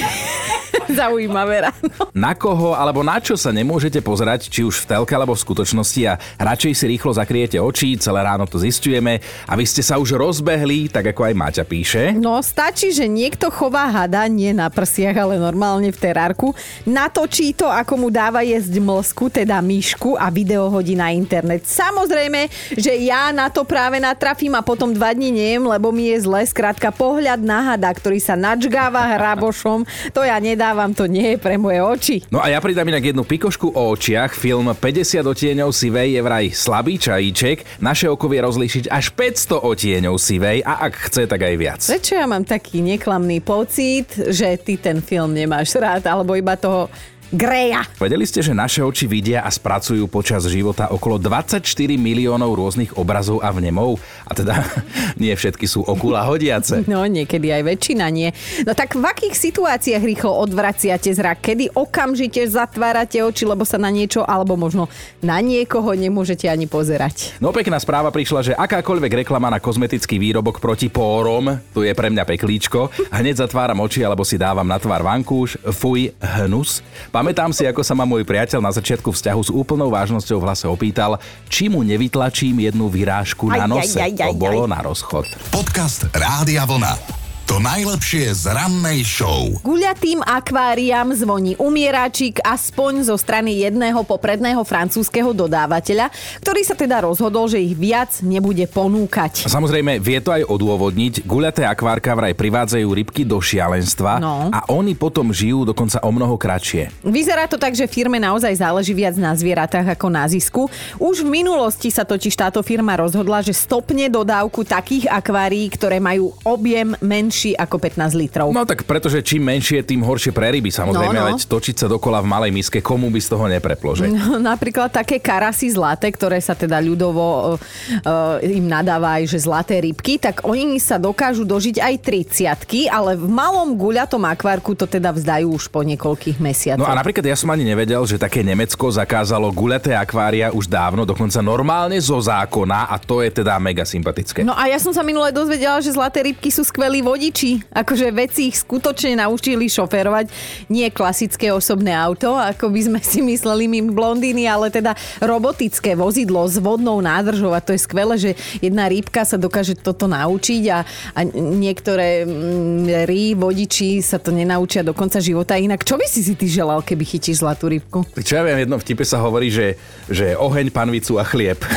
zaujímavé 1.00 1.68
ráno. 1.68 1.92
Na 2.16 2.32
koho 2.32 2.72
alebo 2.72 3.04
na 3.04 3.20
čo 3.20 3.36
sa 3.36 3.52
nemôžete 3.52 4.00
pozerať, 4.00 4.48
či 4.48 4.64
už 4.64 4.88
v 4.88 4.96
telke 4.96 5.12
alebo 5.12 5.36
v 5.36 5.44
skutočnosti 5.44 6.02
a 6.08 6.16
radšej 6.40 6.72
si 6.72 6.86
rýchlo 6.88 7.12
zakriete 7.12 7.60
oči, 7.60 8.00
celé 8.00 8.24
ráno 8.24 8.48
to 8.48 8.64
zistujeme 8.64 9.20
a 9.44 9.54
vy 9.60 9.66
ste 9.68 9.84
sa 9.84 10.00
už 10.00 10.16
rozbehli, 10.16 10.88
tak 10.88 11.12
ako 11.12 11.28
aj 11.28 11.34
Maťa 11.36 11.64
píše. 11.68 12.16
No, 12.16 12.40
stačí, 12.40 12.96
že 12.96 13.12
niekto 13.12 13.52
chová 13.52 13.92
hada, 13.92 14.24
nie 14.32 14.56
na 14.56 14.72
prsiach, 14.72 15.20
ale 15.20 15.36
normálne 15.36 15.92
v 15.92 16.00
terárku, 16.00 16.56
natočí 16.88 17.52
to, 17.52 17.68
ako 17.68 18.00
mu 18.00 18.08
dáva 18.08 18.40
jesť 18.40 18.80
mlsku, 18.80 19.28
teda 19.44 19.60
myšku 19.60 20.16
a 20.16 20.32
video 20.32 20.72
hodí 20.72 20.96
na 20.96 21.12
internet. 21.12 21.68
Samozrejme, 21.68 22.48
že 22.80 22.96
ja 23.04 23.36
na 23.36 23.52
to 23.52 23.68
práve 23.68 24.00
natrafím 24.00 24.56
a 24.56 24.64
potom 24.64 24.96
dva 24.96 25.12
dní 25.12 25.36
nejem, 25.36 25.68
lebo 25.68 25.92
mi 25.92 26.16
je 26.16 26.24
zle. 26.24 26.40
Skrátka, 26.48 26.94
pohľad 26.94 27.44
na 27.44 27.74
hada, 27.74 27.97
ktorý 27.98 28.22
sa 28.22 28.38
načgáva 28.38 29.18
hrabošom, 29.18 29.84
to 30.14 30.22
ja 30.22 30.38
nedávam, 30.38 30.94
to 30.94 31.10
nie 31.10 31.34
je 31.34 31.38
pre 31.42 31.58
moje 31.58 31.82
oči. 31.82 32.18
No 32.30 32.38
a 32.38 32.54
ja 32.54 32.62
pridám 32.62 32.86
inak 32.86 33.12
jednu 33.12 33.26
pikošku 33.26 33.74
o 33.74 33.82
očiach. 33.98 34.38
Film 34.38 34.70
50 34.70 35.26
odtieňov 35.26 35.74
sivej 35.74 36.16
je 36.16 36.22
vraj 36.22 36.46
slabý 36.54 37.02
čajíček. 37.02 37.82
Naše 37.82 38.06
oko 38.08 38.30
vie 38.30 38.46
rozlíšiť 38.46 38.94
až 38.94 39.12
500 39.18 39.66
odtieňov 39.66 40.16
sivej 40.22 40.62
a 40.62 40.86
ak 40.86 40.94
chce, 41.10 41.26
tak 41.26 41.42
aj 41.42 41.56
viac. 41.58 41.82
Prečo 41.82 42.14
ja 42.14 42.30
mám 42.30 42.46
taký 42.46 42.86
neklamný 42.86 43.42
pocit, 43.42 44.14
že 44.14 44.54
ty 44.62 44.78
ten 44.78 45.02
film 45.02 45.34
nemáš 45.34 45.74
rád, 45.76 46.06
alebo 46.06 46.38
iba 46.38 46.54
toho 46.54 46.92
Greja. 47.28 47.84
Vedeli 48.00 48.24
ste, 48.24 48.40
že 48.40 48.56
naše 48.56 48.80
oči 48.80 49.04
vidia 49.04 49.44
a 49.44 49.52
spracujú 49.52 50.08
počas 50.08 50.48
života 50.48 50.88
okolo 50.96 51.20
24 51.20 51.60
miliónov 52.00 52.56
rôznych 52.56 52.96
obrazov 52.96 53.44
a 53.44 53.52
vnemov? 53.52 54.00
A 54.24 54.32
teda 54.32 54.64
nie 55.22 55.36
všetky 55.36 55.68
sú 55.68 55.84
okula 55.84 56.24
hodiace. 56.24 56.80
No, 56.88 57.04
niekedy 57.04 57.52
aj 57.52 57.68
väčšina 57.68 58.08
nie. 58.10 58.32
No 58.64 58.72
tak 58.72 58.96
v 58.96 59.04
akých 59.04 59.36
situáciách 59.36 60.08
rýchlo 60.08 60.32
odvraciate 60.40 61.12
zrak? 61.12 61.44
Kedy 61.44 61.76
okamžite 61.76 62.48
zatvárate 62.48 63.20
oči, 63.20 63.44
lebo 63.44 63.68
sa 63.68 63.76
na 63.76 63.92
niečo, 63.92 64.24
alebo 64.24 64.56
možno 64.56 64.88
na 65.20 65.44
niekoho 65.44 65.92
nemôžete 65.94 66.48
ani 66.48 66.64
pozerať? 66.64 67.36
No 67.44 67.52
pekná 67.52 67.76
správa 67.78 68.08
prišla, 68.08 68.40
že 68.40 68.54
akákoľvek 68.56 69.28
reklama 69.28 69.52
na 69.52 69.60
kozmetický 69.60 70.16
výrobok 70.16 70.64
proti 70.64 70.88
pórom, 70.88 71.60
tu 71.76 71.84
je 71.84 71.92
pre 71.92 72.08
mňa 72.08 72.24
peklíčko, 72.24 72.88
hneď 73.12 73.44
zatváram 73.44 73.84
oči 73.84 74.08
alebo 74.08 74.24
si 74.24 74.40
dávam 74.40 74.66
na 74.66 74.80
tvár 74.80 75.04
vankúš, 75.04 75.60
fuj, 75.76 76.16
hnus. 76.24 76.80
Pamätám 77.18 77.50
si, 77.50 77.66
ako 77.66 77.82
sa 77.82 77.98
ma 77.98 78.06
môj 78.06 78.22
priateľ 78.22 78.62
na 78.62 78.70
začiatku 78.70 79.10
vzťahu 79.10 79.42
s 79.42 79.50
úplnou 79.50 79.90
vážnosťou 79.90 80.38
v 80.38 80.46
hlase 80.46 80.70
opýtal, 80.70 81.18
či 81.50 81.66
mu 81.66 81.82
nevytlačím 81.82 82.70
jednu 82.70 82.86
vyrážku 82.94 83.50
na 83.50 83.66
Aj, 83.66 83.70
nose. 83.74 83.98
aj, 83.98 84.14
aj, 84.22 84.30
To 84.30 84.38
bolo 84.38 84.70
na 84.70 84.86
rozchod. 84.86 85.26
Podcast 85.50 86.06
Rádia 86.14 86.62
Vlna. 86.70 87.26
To 87.48 87.64
najlepšie 87.64 88.36
z 88.36 88.52
rannej 88.52 89.08
show. 89.08 89.48
Guľatým 89.64 90.20
akváriám 90.20 91.16
zvoní 91.16 91.56
umieráčik 91.56 92.44
aspoň 92.44 93.08
zo 93.08 93.16
strany 93.16 93.64
jedného 93.64 94.04
popredného 94.04 94.60
francúzského 94.68 95.32
dodávateľa, 95.32 96.12
ktorý 96.44 96.62
sa 96.68 96.76
teda 96.76 97.08
rozhodol, 97.08 97.48
že 97.48 97.64
ich 97.64 97.72
viac 97.72 98.20
nebude 98.20 98.68
ponúkať. 98.68 99.48
A 99.48 99.50
Samozrejme, 99.56 99.96
vie 99.96 100.20
to 100.20 100.36
aj 100.36 100.44
odôvodniť. 100.44 101.24
Guľaté 101.24 101.64
akvárka 101.64 102.20
vraj 102.20 102.36
privádzajú 102.36 102.84
rybky 102.84 103.24
do 103.24 103.40
šialenstva 103.40 104.20
No. 104.20 104.52
a 104.52 104.68
oni 104.68 104.92
potom 105.00 105.32
žijú 105.32 105.64
dokonca 105.64 106.04
o 106.04 106.12
mnoho 106.12 106.36
kratšie. 106.36 106.92
Vyzerá 107.00 107.48
to 107.48 107.56
tak, 107.56 107.72
že 107.80 107.88
firme 107.88 108.20
naozaj 108.20 108.60
záleží 108.60 108.92
viac 108.92 109.16
na 109.16 109.32
zvieratách 109.32 109.96
ako 109.96 110.08
na 110.12 110.28
zisku. 110.28 110.68
Už 111.00 111.24
v 111.24 111.32
minulosti 111.40 111.96
sa 111.96 112.04
totiž 112.04 112.36
táto 112.36 112.60
firma 112.60 113.00
rozhodla, 113.00 113.40
že 113.40 113.56
stopne 113.56 114.12
dodávku 114.12 114.68
takých 114.68 115.08
akvárií, 115.08 115.72
ktoré 115.72 116.04
majú 116.04 116.36
objem 116.44 116.92
menší 117.00 117.37
menší 117.38 117.54
ako 117.54 117.78
15 117.78 118.18
litrov. 118.18 118.50
No 118.50 118.66
tak 118.66 118.82
pretože 118.90 119.22
čím 119.22 119.46
menšie, 119.46 119.86
tým 119.86 120.02
horšie 120.02 120.34
pre 120.34 120.50
ryby. 120.50 120.74
Samozrejme, 120.74 121.14
No, 121.14 121.22
no. 121.22 121.30
veď 121.38 121.46
točiť 121.46 121.76
sa 121.78 121.86
dokola 121.86 122.26
v 122.26 122.28
malej 122.34 122.52
miske, 122.52 122.82
komu 122.82 123.14
by 123.14 123.22
z 123.22 123.30
toho 123.30 123.46
nepreplo, 123.46 123.94
že? 123.94 124.10
No, 124.10 124.42
napríklad 124.42 124.90
také 124.90 125.22
karasy 125.22 125.70
zlaté, 125.70 126.10
ktoré 126.10 126.42
sa 126.42 126.58
teda 126.58 126.82
ľudovo 126.82 127.54
uh, 127.54 128.42
im 128.42 128.66
nadáva 128.66 129.22
aj, 129.22 129.30
že 129.30 129.46
zlaté 129.46 129.78
rybky, 129.86 130.18
tak 130.18 130.42
oni 130.42 130.82
sa 130.82 130.98
dokážu 130.98 131.46
dožiť 131.46 131.78
aj 131.78 131.94
30 132.02 132.90
ale 132.90 133.20
v 133.20 133.28
malom 133.30 133.78
guľatom 133.78 134.24
akvárku 134.26 134.74
to 134.74 134.88
teda 134.88 135.14
vzdajú 135.14 135.52
už 135.54 135.70
po 135.70 135.84
niekoľkých 135.86 136.42
mesiacoch. 136.42 136.82
No 136.82 136.90
a 136.90 136.98
napríklad 136.98 137.28
ja 137.28 137.38
som 137.38 137.52
ani 137.54 137.68
nevedel, 137.68 138.02
že 138.08 138.18
také 138.18 138.42
Nemecko 138.42 138.90
zakázalo 138.90 139.52
guľaté 139.54 139.94
akvária 139.94 140.50
už 140.50 140.72
dávno, 140.72 141.04
dokonca 141.04 141.44
normálne 141.44 142.00
zo 142.00 142.18
zákona 142.18 142.90
a 142.90 142.96
to 142.98 143.22
je 143.22 143.30
teda 143.44 143.60
mega 143.60 143.84
sympatické. 143.84 144.42
No 144.48 144.56
a 144.56 144.72
ja 144.72 144.80
som 144.80 144.96
sa 144.96 145.04
minule 145.04 145.30
dozvedela, 145.36 145.78
že 145.84 145.92
zlaté 145.92 146.32
rybky 146.32 146.50
sú 146.50 146.64
skvelí 146.64 147.04
vodiči. 147.04 147.27
Akože 147.74 148.08
veci 148.16 148.48
ich 148.48 148.64
skutočne 148.64 149.20
naučili 149.20 149.68
šoférovať. 149.68 150.32
Nie 150.72 150.94
klasické 150.94 151.52
osobné 151.52 151.92
auto, 151.92 152.36
ako 152.36 152.72
by 152.72 152.82
sme 152.88 153.00
si 153.04 153.20
mysleli 153.20 153.68
my 153.68 153.92
blondíny, 153.92 154.48
ale 154.48 154.72
teda 154.72 154.96
robotické 155.20 155.94
vozidlo 155.94 156.48
s 156.48 156.58
vodnou 156.62 157.04
nádržou. 157.04 157.52
A 157.52 157.60
to 157.60 157.76
je 157.76 157.84
skvelé, 157.84 158.16
že 158.16 158.32
jedna 158.64 158.88
rybka 158.88 159.28
sa 159.28 159.36
dokáže 159.36 159.76
toto 159.76 160.08
naučiť 160.08 160.64
a, 160.72 160.80
a 161.14 161.20
niektoré 161.36 162.24
mm, 162.24 163.06
ry, 163.06 163.36
vodiči 163.36 164.00
sa 164.00 164.18
to 164.18 164.32
nenaučia 164.32 164.82
do 164.82 164.96
konca 164.96 165.20
života. 165.20 165.60
Inak 165.60 165.84
čo 165.84 166.00
by 166.00 166.08
si 166.08 166.24
si 166.24 166.34
ty 166.40 166.48
želal, 166.48 166.80
keby 166.84 167.04
chytíš 167.04 167.44
zlatú 167.44 167.68
rybku? 167.68 168.08
Čo 168.16 168.40
ja 168.40 168.44
viem, 168.44 168.60
v 168.60 168.64
jednom 168.66 168.80
vtipe 168.80 169.04
sa 169.04 169.20
hovorí, 169.20 169.52
že, 169.52 169.76
že 170.08 170.36
oheň, 170.36 170.72
panvicu 170.72 171.20
a 171.20 171.24
chlieb. 171.28 171.60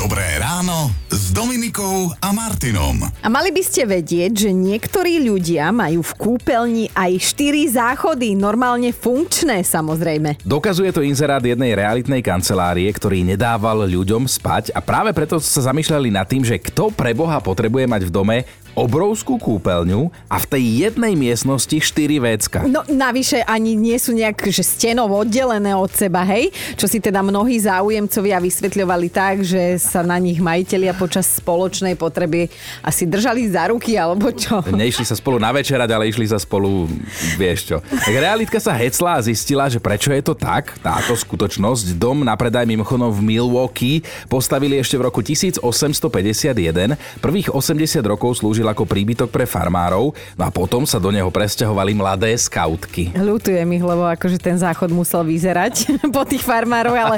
Dobré 0.00 0.36
ráno 0.36 1.03
s 1.24 1.32
Dominikou 1.32 2.12
a 2.20 2.36
Martinom. 2.36 3.00
A 3.24 3.32
mali 3.32 3.48
by 3.48 3.64
ste 3.64 3.88
vedieť, 3.88 4.44
že 4.44 4.50
niektorí 4.52 5.24
ľudia 5.24 5.72
majú 5.72 6.04
v 6.04 6.12
kúpeľni 6.20 6.92
aj 6.92 7.16
4 7.16 7.80
záchody, 7.80 8.36
normálne 8.36 8.92
funkčné 8.92 9.64
samozrejme. 9.64 10.44
Dokazuje 10.44 10.92
to 10.92 11.00
inzerát 11.00 11.40
jednej 11.40 11.72
realitnej 11.72 12.20
kancelárie, 12.20 12.92
ktorý 12.92 13.24
nedával 13.24 13.88
ľuďom 13.88 14.28
spať 14.28 14.76
a 14.76 14.84
práve 14.84 15.16
preto 15.16 15.40
sa 15.40 15.64
zamýšľali 15.64 16.12
nad 16.12 16.28
tým, 16.28 16.44
že 16.44 16.60
kto 16.60 16.92
pre 16.92 17.16
Boha 17.16 17.40
potrebuje 17.40 17.88
mať 17.88 18.02
v 18.04 18.12
dome 18.12 18.36
obrovskú 18.74 19.38
kúpeľňu 19.38 20.10
a 20.26 20.36
v 20.42 20.46
tej 20.50 20.64
jednej 20.86 21.14
miestnosti 21.14 21.78
4 21.78 22.18
vécka. 22.18 22.58
No 22.66 22.82
navyše 22.90 23.46
ani 23.46 23.78
nie 23.78 23.94
sú 23.98 24.14
nejak 24.14 24.50
že 24.50 24.66
stenov 24.66 25.14
oddelené 25.14 25.78
od 25.78 25.90
seba, 25.94 26.26
hej? 26.26 26.50
Čo 26.74 26.90
si 26.90 26.98
teda 26.98 27.22
mnohí 27.22 27.54
záujemcovia 27.62 28.42
vysvetľovali 28.42 29.08
tak, 29.14 29.46
že 29.46 29.78
sa 29.78 30.02
na 30.02 30.18
nich 30.18 30.42
majitelia 30.42 30.90
počas 30.92 31.38
spoločnej 31.38 31.94
potreby 31.94 32.50
asi 32.82 33.06
držali 33.06 33.46
za 33.46 33.70
ruky 33.70 33.94
alebo 33.94 34.34
čo. 34.34 34.58
Nešli 34.66 35.06
sa 35.06 35.14
spolu 35.14 35.38
navečerať, 35.38 35.88
ale 35.94 36.10
išli 36.10 36.26
sa 36.26 36.42
spolu, 36.42 36.90
vieš 37.38 37.70
čo. 37.70 37.76
Tak 37.78 38.10
realitka 38.10 38.58
sa 38.58 38.74
hecla 38.74 39.16
a 39.16 39.22
zistila, 39.22 39.70
že 39.70 39.78
prečo 39.78 40.10
je 40.10 40.20
to 40.20 40.34
tak, 40.34 40.74
táto 40.82 41.14
skutočnosť. 41.14 41.94
Dom 41.94 42.26
na 42.26 42.34
predaj 42.34 42.66
mimochodom 42.66 43.14
v 43.14 43.22
Milwaukee 43.22 44.02
postavili 44.26 44.82
ešte 44.82 44.98
v 44.98 45.06
roku 45.06 45.22
1851. 45.22 47.22
Prvých 47.22 47.54
80 47.54 48.02
rokov 48.02 48.42
slúžil 48.42 48.63
ako 48.70 48.88
príbytok 48.88 49.28
pre 49.28 49.44
farmárov, 49.44 50.14
no 50.36 50.42
a 50.42 50.50
potom 50.50 50.84
sa 50.88 51.02
do 51.02 51.10
neho 51.12 51.28
presťahovali 51.28 51.92
mladé 51.96 52.32
skautky. 52.38 53.12
Ľutujem 53.14 53.68
ich, 53.74 53.84
lebo 53.84 54.06
akože 54.08 54.38
ten 54.40 54.56
záchod 54.56 54.90
musel 54.94 55.26
vyzerať 55.26 55.90
po 56.16 56.22
tých 56.24 56.44
farmárov, 56.44 56.94
ale 56.94 57.16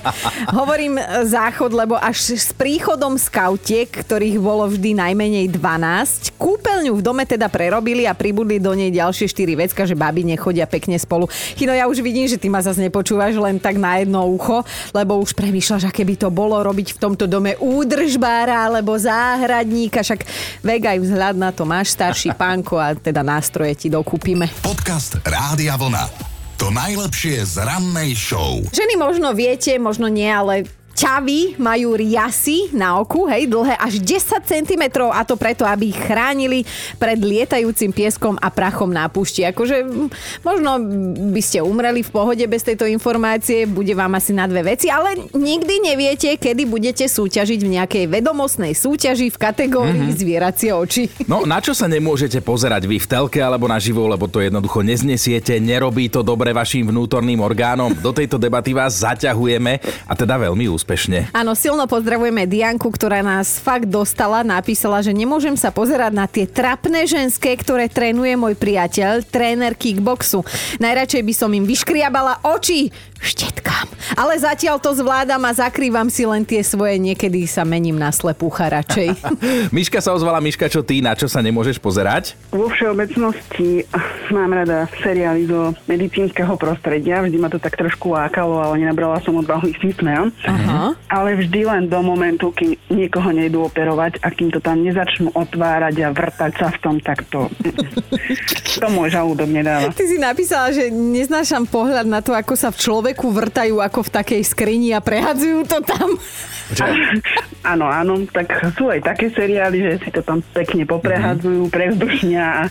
hovorím 0.51 0.99
e, 0.99 1.05
záchod, 1.29 1.71
lebo 1.73 1.95
až 1.97 2.37
s 2.37 2.51
príchodom 2.57 3.17
skautiek, 3.21 3.89
ktorých 3.89 4.39
bolo 4.41 4.67
vždy 4.67 4.97
najmenej 4.97 5.47
12, 5.53 6.37
kúpeľňu 6.37 6.93
v 6.97 7.03
dome 7.05 7.25
teda 7.25 7.47
prerobili 7.53 8.05
a 8.09 8.17
pribudli 8.17 8.59
do 8.59 8.73
nej 8.73 8.91
ďalšie 8.91 9.29
4 9.29 9.63
vecka, 9.63 9.83
že 9.85 9.99
baby 9.99 10.25
nechodia 10.27 10.65
pekne 10.67 10.99
spolu. 10.99 11.29
Chino, 11.55 11.73
ja 11.73 11.87
už 11.87 12.01
vidím, 12.01 12.27
že 12.27 12.41
ty 12.41 12.51
ma 12.51 12.65
zase 12.65 12.83
nepočúvaš 12.83 13.37
len 13.39 13.61
tak 13.61 13.79
na 13.79 14.01
jedno 14.01 14.25
ucho, 14.27 14.65
lebo 14.93 15.21
už 15.21 15.37
premýšľaš, 15.37 15.89
aké 15.89 16.03
by 16.03 16.17
to 16.17 16.29
bolo 16.33 16.59
robiť 16.61 16.97
v 16.97 17.01
tomto 17.01 17.25
dome 17.29 17.55
údržbára 17.61 18.67
alebo 18.67 18.97
záhradníka, 18.97 20.01
však 20.01 20.25
vegaj 20.65 20.97
vzhľad 21.01 21.36
na 21.37 21.53
to 21.53 21.69
máš 21.69 21.93
starší 21.93 22.33
pánko 22.41 22.81
a 22.81 22.97
teda 22.97 23.21
nástroje 23.21 23.77
ti 23.77 23.89
dokúpime. 23.93 24.49
Podcast 24.65 25.21
Rádia 25.23 25.77
Vlna. 25.77 26.09
To 26.57 26.73
najlepšie 26.73 27.45
z 27.45 27.61
rannej 27.61 28.17
show. 28.17 28.65
Ženy 28.73 28.97
možno 28.97 29.37
viete, 29.37 29.77
možno 29.77 30.09
nie, 30.09 30.33
ale 30.33 30.65
ťavy 30.97 31.61
majú 31.61 31.93
riasy 31.93 32.73
na 32.73 32.97
oku, 32.97 33.29
hej, 33.29 33.45
dlhé 33.45 33.77
až 33.77 34.01
10 34.01 34.41
cm 34.49 34.85
a 35.13 35.21
to 35.29 35.37
preto, 35.37 35.69
aby 35.69 35.93
ich 35.93 36.01
chránili 36.01 36.65
pred 36.97 37.21
lietajúcim 37.21 37.93
pieskom 37.93 38.41
a 38.41 38.49
prachom 38.49 38.89
na 38.89 39.05
púšti. 39.13 39.45
Akože 39.45 39.85
možno 40.41 40.81
by 41.37 41.43
ste 41.45 41.61
umreli 41.61 42.01
v 42.01 42.11
pohode 42.11 42.45
bez 42.49 42.65
tejto 42.65 42.89
informácie, 42.89 43.69
bude 43.69 43.93
vám 43.93 44.17
asi 44.17 44.33
na 44.33 44.49
dve 44.49 44.73
veci, 44.73 44.89
ale 44.89 45.29
nikdy 45.37 45.85
neviete, 45.85 46.41
kedy 46.41 46.65
budete 46.65 47.05
súťažiť 47.05 47.61
v 47.61 47.73
nejakej 47.77 48.05
vedomostnej 48.09 48.73
súťaži 48.73 49.29
v 49.29 49.37
kategórii 49.37 50.09
mm-hmm. 50.09 50.21
zvieracie 50.25 50.73
oči. 50.73 51.13
No, 51.29 51.45
na 51.45 51.61
čo 51.61 51.77
sa 51.77 51.85
nemôžete 51.85 52.41
pozerať 52.41 52.89
vy 52.89 52.97
v 52.97 53.07
telke 53.07 53.45
alebo 53.45 53.69
naživo, 53.69 54.09
lebo 54.09 54.25
to 54.25 54.41
jednoducho 54.41 54.81
neznesiete, 54.81 55.61
nerobí 55.61 56.09
to 56.09 56.25
dobre 56.25 56.57
vašim 56.57 56.89
vnútorným 56.89 57.45
orgánom. 57.45 57.93
Do 57.93 58.17
tejto 58.17 58.41
debaty 58.41 58.73
vás 58.73 59.05
zaťahujeme 59.05 59.77
a 60.09 60.13
teda 60.17 60.41
veľmi 60.41 60.65
úspešne. 60.73 60.86
Áno, 61.35 61.59
silno 61.59 61.91
pozdravujeme 61.91 62.47
Dianku, 62.47 62.87
ktorá 62.95 63.19
nás 63.21 63.59
fakt 63.59 63.91
dostala, 63.91 64.47
napísala, 64.47 65.03
že 65.03 65.11
nemôžem 65.11 65.59
sa 65.59 65.75
pozerať 65.75 66.13
na 66.15 66.31
tie 66.31 66.47
trapné 66.47 67.11
ženské, 67.11 67.59
ktoré 67.59 67.91
trénuje 67.91 68.39
môj 68.39 68.55
priateľ, 68.55 69.27
tréner 69.27 69.75
kickboxu. 69.75 70.47
Najradšej 70.79 71.23
by 71.27 71.35
som 71.35 71.51
im 71.51 71.67
vyškriabala 71.67 72.47
oči 72.47 72.95
štetkám. 73.21 73.87
Ale 74.15 74.39
zatiaľ 74.39 74.79
to 74.79 74.95
zvládam 74.95 75.43
a 75.45 75.53
zakrývam 75.53 76.09
si 76.09 76.25
len 76.25 76.47
tie 76.47 76.63
svoje, 76.63 76.97
niekedy 76.97 77.45
sa 77.45 77.67
mením 77.67 77.99
na 77.99 78.15
slepúcha 78.15 78.71
radšej. 78.71 79.19
Miška 79.77 79.99
sa 79.99 80.15
ozvala, 80.15 80.39
Miška, 80.39 80.71
čo 80.71 80.87
ty, 80.87 81.03
na 81.03 81.19
čo 81.19 81.27
sa 81.27 81.43
nemôžeš 81.43 81.83
pozerať? 81.83 82.39
Vo 82.55 82.71
všeobecnosti 82.71 83.85
mám 84.31 84.55
rada 84.55 84.87
seriály 85.03 85.45
do 85.45 85.75
medicínskeho 85.91 86.55
prostredia. 86.55 87.21
Vždy 87.21 87.37
ma 87.37 87.49
to 87.51 87.59
tak 87.59 87.75
trošku 87.75 88.15
lákalo, 88.15 88.63
ale 88.63 88.81
nenabrala 88.87 89.19
som 89.23 89.37
odvahu 89.37 89.69
smejem. 89.77 90.31
Aha. 90.47 90.95
Ale 91.11 91.37
vždy 91.39 91.61
len 91.67 91.83
do 91.91 92.01
momentu, 92.03 92.55
kým 92.55 92.79
niekoho 92.89 93.31
nejdu 93.35 93.67
operovať 93.67 94.23
a 94.23 94.31
kým 94.31 94.51
to 94.55 94.63
tam 94.63 94.83
nezačnú 94.83 95.35
otvárať 95.35 95.95
a 96.07 96.09
vrtať 96.15 96.53
sa 96.57 96.69
v 96.71 96.79
tom, 96.81 96.97
tak 97.03 97.27
to... 97.29 97.51
to 98.83 98.89
môj 98.93 99.13
žalúdok 99.13 99.49
nedáva. 99.51 99.91
Ty 99.93 100.05
si 100.05 100.19
napísala, 100.21 100.71
že 100.71 100.91
neznášam 100.91 101.65
pohľad 101.67 102.07
na 102.07 102.21
to, 102.21 102.37
ako 102.37 102.55
sa 102.55 102.69
v 102.71 102.81
človeku 102.81 103.06
vrtajú 103.15 103.79
ako 103.79 104.01
v 104.03 104.11
takej 104.11 104.43
skrini 104.43 104.91
a 104.91 104.99
prehadzujú 104.99 105.63
to 105.71 105.79
tam. 105.87 106.19
Áno, 107.63 107.87
áno, 107.87 108.27
tak 108.27 108.51
sú 108.75 108.91
aj 108.91 109.03
také 109.07 109.31
seriály, 109.31 109.79
že 109.87 109.93
si 110.03 110.11
to 110.11 110.19
tam 110.23 110.43
pekne 110.51 110.83
poprehadzujú, 110.83 111.71
prevzdušnia 111.71 112.43
a 112.43 112.63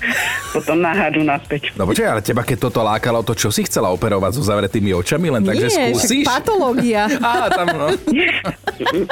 potom 0.52 0.84
nahádžu 0.84 1.24
naspäť. 1.24 1.72
No 1.80 1.88
počkaj, 1.88 2.12
ale 2.12 2.22
teba 2.24 2.44
keď 2.44 2.58
toto 2.68 2.84
lákalo, 2.84 3.24
to 3.24 3.32
čo 3.32 3.52
si 3.56 3.64
chcela 3.64 3.92
operovať 3.96 4.36
so 4.36 4.44
zavretými 4.44 4.92
očami, 4.92 5.32
len 5.32 5.44
tak, 5.48 5.56
že 5.64 5.68
Nie, 5.72 5.96
skúsiš? 5.96 6.28
však 6.28 6.44
patológia. 6.44 7.08
Á, 7.24 7.48
tam, 7.56 7.68
no. 7.72 7.88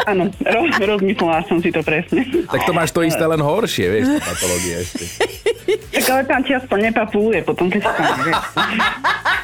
Áno, 0.03 0.23
roz, 0.43 0.71
rozmyslela 0.83 1.47
som 1.47 1.63
si 1.63 1.71
to 1.71 1.79
presne. 1.79 2.27
Tak 2.51 2.67
to 2.67 2.71
máš 2.75 2.91
to 2.91 3.03
isté, 3.07 3.23
len 3.23 3.39
horšie, 3.39 3.87
vieš, 3.87 4.19
tá 4.19 4.35
patológia 4.35 4.75
ešte. 4.83 5.03
Tak 5.93 6.05
ale 6.11 6.23
tam 6.27 6.41
ti 6.43 6.51
aspoň 6.51 6.79
nepapuluje 6.91 7.39
potom, 7.47 7.71
keď 7.71 7.81
sa 7.87 7.91
tam. 7.95 8.07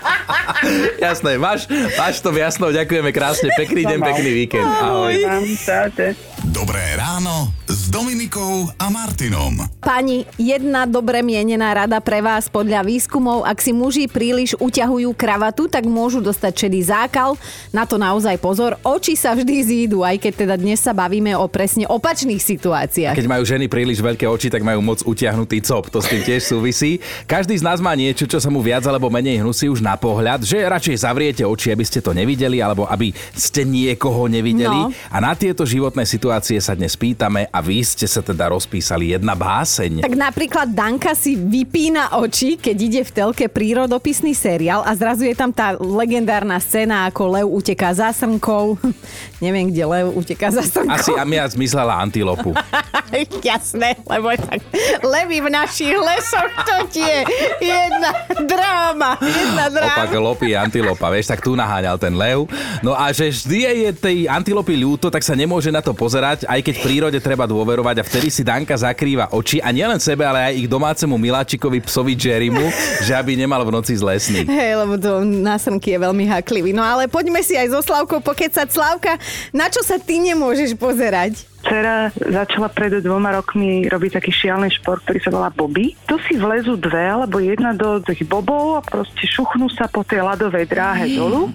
Jasné, 1.05 1.37
máš, 1.37 1.69
máš 1.97 2.19
to 2.21 2.33
jasno, 2.35 2.71
ďakujeme 2.71 3.11
krásne, 3.13 3.49
pekný 3.55 3.85
deň, 3.85 3.99
pekný 4.01 4.31
víkend. 4.45 4.65
Ahoj. 4.65 5.13
Čaute. 5.59 6.15
Dobré 6.49 6.81
ráno 6.97 7.53
s 7.89 7.97
Dominikou 7.97 8.69
a 8.77 8.93
Martinom. 8.93 9.65
Pani, 9.81 10.21
jedna 10.37 10.85
dobre 10.85 11.25
mienená 11.25 11.73
rada 11.73 11.97
pre 11.97 12.21
vás 12.21 12.45
podľa 12.45 12.85
výskumov. 12.85 13.41
Ak 13.41 13.65
si 13.65 13.73
muži 13.73 14.05
príliš 14.05 14.53
uťahujú 14.61 15.09
kravatu, 15.17 15.65
tak 15.65 15.89
môžu 15.89 16.21
dostať 16.21 16.69
šedý 16.69 16.85
zákal. 16.85 17.33
Na 17.73 17.89
to 17.89 17.97
naozaj 17.97 18.37
pozor. 18.37 18.77
Oči 18.85 19.17
sa 19.17 19.33
vždy 19.33 19.57
zídu, 19.65 20.05
aj 20.05 20.21
keď 20.21 20.33
teda 20.45 20.55
dnes 20.61 20.77
sa 20.77 20.93
bavíme 20.93 21.33
o 21.33 21.49
presne 21.49 21.89
opačných 21.89 22.37
situáciách. 22.37 23.17
Keď 23.17 23.25
majú 23.25 23.41
ženy 23.41 23.65
príliš 23.65 24.05
veľké 24.05 24.29
oči, 24.29 24.53
tak 24.53 24.61
majú 24.61 24.85
moc 24.85 25.01
utiahnutý 25.01 25.57
cop. 25.65 25.89
To 25.89 25.97
s 25.97 26.13
tým 26.13 26.21
tiež 26.21 26.45
súvisí. 26.45 27.01
Každý 27.25 27.57
z 27.57 27.65
nás 27.65 27.81
má 27.81 27.97
niečo, 27.97 28.29
čo 28.29 28.37
sa 28.37 28.53
mu 28.53 28.61
viac 28.61 28.85
alebo 28.85 29.09
menej 29.09 29.41
hnusí 29.41 29.65
už 29.65 29.81
na 29.81 29.97
pohľad, 29.97 30.45
že 30.45 30.61
radšej 30.61 31.09
zavriete 31.09 31.41
oči, 31.41 31.73
aby 31.73 31.81
ste 31.81 32.05
to 32.05 32.13
nevideli, 32.13 32.61
alebo 32.61 32.85
aby 32.85 33.09
ste 33.33 33.65
niekoho 33.65 34.29
nevideli. 34.29 34.93
No. 34.93 34.93
A 35.09 35.17
na 35.17 35.33
tieto 35.33 35.65
životné 35.65 36.05
situácie 36.05 36.53
situácie 36.53 36.61
sa 36.61 36.77
dnes 36.77 36.93
pýtame 36.93 37.49
a 37.49 37.57
vy 37.63 37.78
ste 37.81 38.05
sa 38.05 38.21
teda 38.21 38.51
rozpísali 38.53 39.15
jedna 39.15 39.33
báseň. 39.33 40.05
Tak 40.05 40.15
napríklad 40.15 40.67
Danka 40.71 41.17
si 41.17 41.33
vypína 41.35 42.19
oči, 42.21 42.55
keď 42.55 42.77
ide 42.77 43.01
v 43.03 43.11
telke 43.11 43.45
prírodopisný 43.49 44.37
seriál 44.37 44.85
a 44.85 44.91
zrazu 44.93 45.25
je 45.25 45.35
tam 45.35 45.49
tá 45.49 45.75
legendárna 45.75 46.61
scéna, 46.61 47.09
ako 47.09 47.21
lev 47.39 47.47
uteká 47.49 47.91
za 47.91 48.13
srnkou. 48.13 48.77
Neviem, 49.43 49.73
kde 49.73 49.83
lev 49.87 50.05
uteká 50.13 50.53
za 50.53 50.61
srnkou. 50.61 50.93
Asi 50.93 51.11
Amia 51.17 51.47
zmyslela 51.49 51.97
antilopu. 51.97 52.53
Jasné, 53.49 53.97
lebo 54.05 54.29
tak 54.37 54.61
levy 55.01 55.41
v 55.41 55.49
našich 55.49 55.95
lesoch, 55.97 56.51
to 56.61 56.75
tie 56.93 57.25
jedna 57.57 58.11
dráma, 58.45 59.17
jedna 59.17 59.65
dráma. 59.73 60.05
Opak 60.05 60.13
lopy 60.13 60.53
antilopa, 60.53 61.09
vieš, 61.09 61.33
tak 61.33 61.41
tu 61.41 61.57
naháňal 61.57 61.97
ten 61.97 62.13
lev. 62.13 62.45
No 62.85 62.93
a 62.93 63.09
že 63.09 63.33
vždy 63.33 63.89
je 63.89 63.89
tej 63.97 64.17
antilopy 64.29 64.77
ľúto, 64.77 65.09
tak 65.09 65.25
sa 65.25 65.33
nemôže 65.33 65.73
na 65.73 65.81
to 65.81 65.91
pozerať, 65.97 66.45
aj 66.45 66.59
keď 66.61 66.73
v 66.77 66.83
prírode 66.85 67.19
treba 67.19 67.49
dôverovať 67.49 67.68
a 67.77 68.03
vtedy 68.05 68.29
si 68.29 68.41
Danka 68.45 68.77
zakrýva 68.77 69.33
oči 69.33 69.57
a 69.59 69.73
nielen 69.73 69.97
sebe, 69.97 70.25
ale 70.25 70.51
aj 70.51 70.53
ich 70.61 70.67
domácemu 70.69 71.17
miláčikovi 71.17 71.81
psovi 71.83 72.13
Jerrymu, 72.13 72.69
že 73.05 73.17
aby 73.17 73.33
nemal 73.33 73.65
v 73.65 73.73
noci 73.73 73.97
zlé 73.97 74.21
sny. 74.21 74.45
Hej, 74.45 74.73
lebo 74.85 74.93
to 75.01 75.25
na 75.25 75.57
srnky 75.57 75.97
je 75.97 75.99
veľmi 75.99 76.25
haklivý. 76.29 76.71
No 76.71 76.85
ale 76.85 77.09
poďme 77.09 77.41
si 77.41 77.57
aj 77.57 77.73
so 77.73 77.81
Slavkou 77.81 78.21
pokecať. 78.21 78.67
Slavka, 78.69 79.17
na 79.49 79.65
čo 79.67 79.81
sa 79.81 79.97
ty 79.97 80.21
nemôžeš 80.21 80.77
pozerať? 80.77 81.48
Dcera 81.59 82.09
začala 82.15 82.71
pred 82.71 83.03
dvoma 83.03 83.35
rokmi 83.35 83.85
robiť 83.85 84.21
taký 84.21 84.31
šialný 84.31 84.71
šport, 84.79 85.03
ktorý 85.03 85.19
sa 85.19 85.31
volá 85.31 85.49
Bobby. 85.51 85.93
Tu 86.07 86.15
si 86.25 86.39
vlezú 86.39 86.79
dve 86.79 87.03
alebo 87.03 87.43
jedna 87.43 87.75
do 87.75 87.99
tých 87.99 88.23
bobov 88.23 88.79
a 88.79 88.81
proste 88.81 89.27
šuchnú 89.27 89.67
sa 89.67 89.91
po 89.91 90.07
tej 90.07 90.23
ľadovej 90.23 90.65
dráhe 90.65 91.11
dolu. 91.13 91.51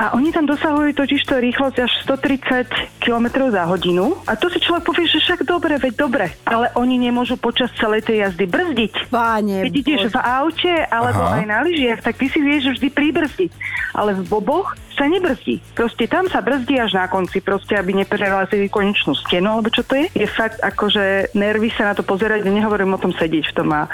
A 0.00 0.16
oni 0.16 0.32
tam 0.32 0.48
dosahujú 0.48 0.96
totiž 0.96 1.20
to 1.28 1.36
rýchlosť 1.36 1.76
až 1.84 1.92
130 2.08 3.04
km 3.04 3.26
za 3.52 3.68
hodinu. 3.68 4.16
A 4.24 4.34
tu 4.40 4.48
si 4.48 4.58
človek 4.58 4.88
povie, 4.88 5.04
že 5.04 5.20
však 5.20 5.44
dobre, 5.44 5.76
veď 5.76 5.94
dobre. 6.00 6.26
Ale 6.48 6.72
oni 6.72 6.96
nemôžu 6.96 7.36
počas 7.36 7.68
celej 7.76 8.08
tej 8.08 8.24
jazdy 8.24 8.48
brzdiť. 8.48 8.92
Páne, 9.12 9.68
Keď 9.68 9.74
ideš 9.74 10.02
v 10.10 10.18
aute 10.18 10.74
alebo 10.88 11.22
Aha. 11.22 11.38
aj 11.38 11.44
na 11.44 11.58
lyžiach, 11.60 12.00
tak 12.00 12.16
ty 12.16 12.26
si 12.32 12.40
vieš 12.40 12.78
vždy 12.78 12.88
pribrzdiť. 12.88 13.50
Ale 13.92 14.16
v 14.16 14.22
boboch 14.24 14.72
sa 15.02 15.10
nebrzdí. 15.10 15.58
Proste 15.74 16.06
tam 16.06 16.30
sa 16.30 16.38
brzdí 16.38 16.78
až 16.78 16.94
na 16.94 17.10
konci, 17.10 17.42
proste 17.42 17.74
aby 17.74 17.90
neprerazili 17.98 18.70
konečnú 18.70 19.18
stenu, 19.18 19.58
alebo 19.58 19.66
čo 19.66 19.82
to 19.82 19.98
je. 19.98 20.06
Je 20.14 20.30
fakt 20.30 20.62
akože 20.62 21.34
nervy 21.34 21.74
sa 21.74 21.90
na 21.90 21.94
to 21.98 22.06
pozerať, 22.06 22.46
nehovorím 22.46 22.94
o 22.94 23.02
tom 23.02 23.10
sedieť 23.10 23.50
v 23.50 23.54
tom 23.58 23.74
a, 23.74 23.90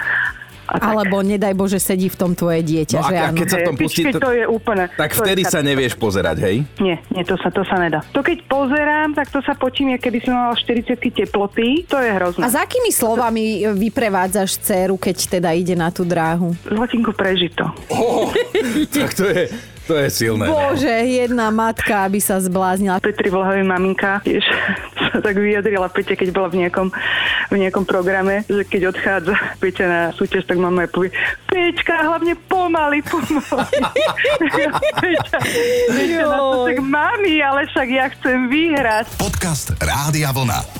a 0.68 0.76
tak. 0.76 0.84
Alebo 0.84 1.24
nedaj 1.24 1.56
Bože 1.56 1.80
sedí 1.80 2.12
v 2.12 2.16
tom 2.20 2.36
tvoje 2.36 2.60
dieťa, 2.60 3.00
No 3.00 3.04
a, 3.04 3.08
že 3.08 3.16
a 3.16 3.24
áno. 3.32 3.38
keď 3.40 3.46
sa 3.48 3.56
v 3.56 3.66
tom 3.72 3.76
pustí, 3.80 4.02
to, 4.04 4.20
to 4.20 4.32
je 4.36 4.44
úplne... 4.44 4.84
tak 4.92 5.16
to 5.16 5.24
je 5.24 5.32
vtedy 5.32 5.42
sa 5.48 5.64
nevieš 5.64 5.96
pozerať, 5.96 6.36
hej? 6.44 6.56
Nie, 6.76 7.00
nie, 7.08 7.24
to 7.24 7.40
sa, 7.40 7.48
to 7.48 7.64
sa 7.64 7.80
nedá. 7.80 8.04
To 8.12 8.20
keď 8.20 8.44
pozerám, 8.44 9.16
tak 9.16 9.32
to 9.32 9.40
sa 9.40 9.56
potím, 9.56 9.96
ja 9.96 9.98
keby 9.98 10.20
som 10.20 10.36
mala 10.36 10.52
40 10.52 10.92
teploty, 10.92 11.88
to 11.88 11.96
je 11.96 12.10
hrozné. 12.12 12.44
A 12.44 12.52
za 12.52 12.60
akými 12.60 12.92
slovami 12.92 13.64
vyprevádzaš 13.72 14.60
dceru, 14.60 15.00
keď 15.00 15.40
teda 15.40 15.56
ide 15.56 15.72
na 15.72 15.88
tú 15.88 16.04
dráhu? 16.04 16.52
Zlatinku 16.68 17.16
prežito. 17.16 17.64
Oh, 17.88 18.28
tak 18.92 19.16
to 19.16 19.24
je, 19.24 19.48
to 19.88 19.97
je 19.97 20.09
silné. 20.12 20.45
Bože, 20.45 20.92
jedna 21.09 21.49
matka, 21.49 22.04
aby 22.04 22.21
sa 22.21 22.37
zbláznila. 22.37 23.00
Petri 23.00 23.33
Vlhovej 23.33 23.64
maminka 23.64 24.21
tiež 24.21 24.45
sa 25.09 25.25
tak 25.25 25.40
vyjadrila 25.40 25.88
Peťa, 25.88 26.14
keď 26.21 26.28
bola 26.37 26.52
v 26.52 26.68
nejakom, 26.68 26.92
v 27.49 27.57
nejakom 27.57 27.88
programe, 27.88 28.45
že 28.45 28.68
keď 28.68 28.92
odchádza 28.92 29.35
Peťa 29.57 29.85
na 29.88 30.00
súťaž, 30.12 30.45
tak 30.45 30.61
mama 30.61 30.85
jej 30.85 30.92
povie 30.92 31.11
Peťka, 31.49 32.04
hlavne 32.04 32.37
pomaly, 32.37 33.00
pomaly. 33.00 33.80
Peťa, 35.00 35.38
Peťa 35.88 36.23
na 36.28 36.37
to, 36.37 36.68
tak 36.68 36.78
mami, 36.85 37.40
ale 37.40 37.64
však 37.73 37.88
ja 37.88 38.07
chcem 38.12 38.52
vyhrať. 38.52 39.07
Podcast 39.16 39.73
Rádia 39.80 40.28
Vlna. 40.37 40.77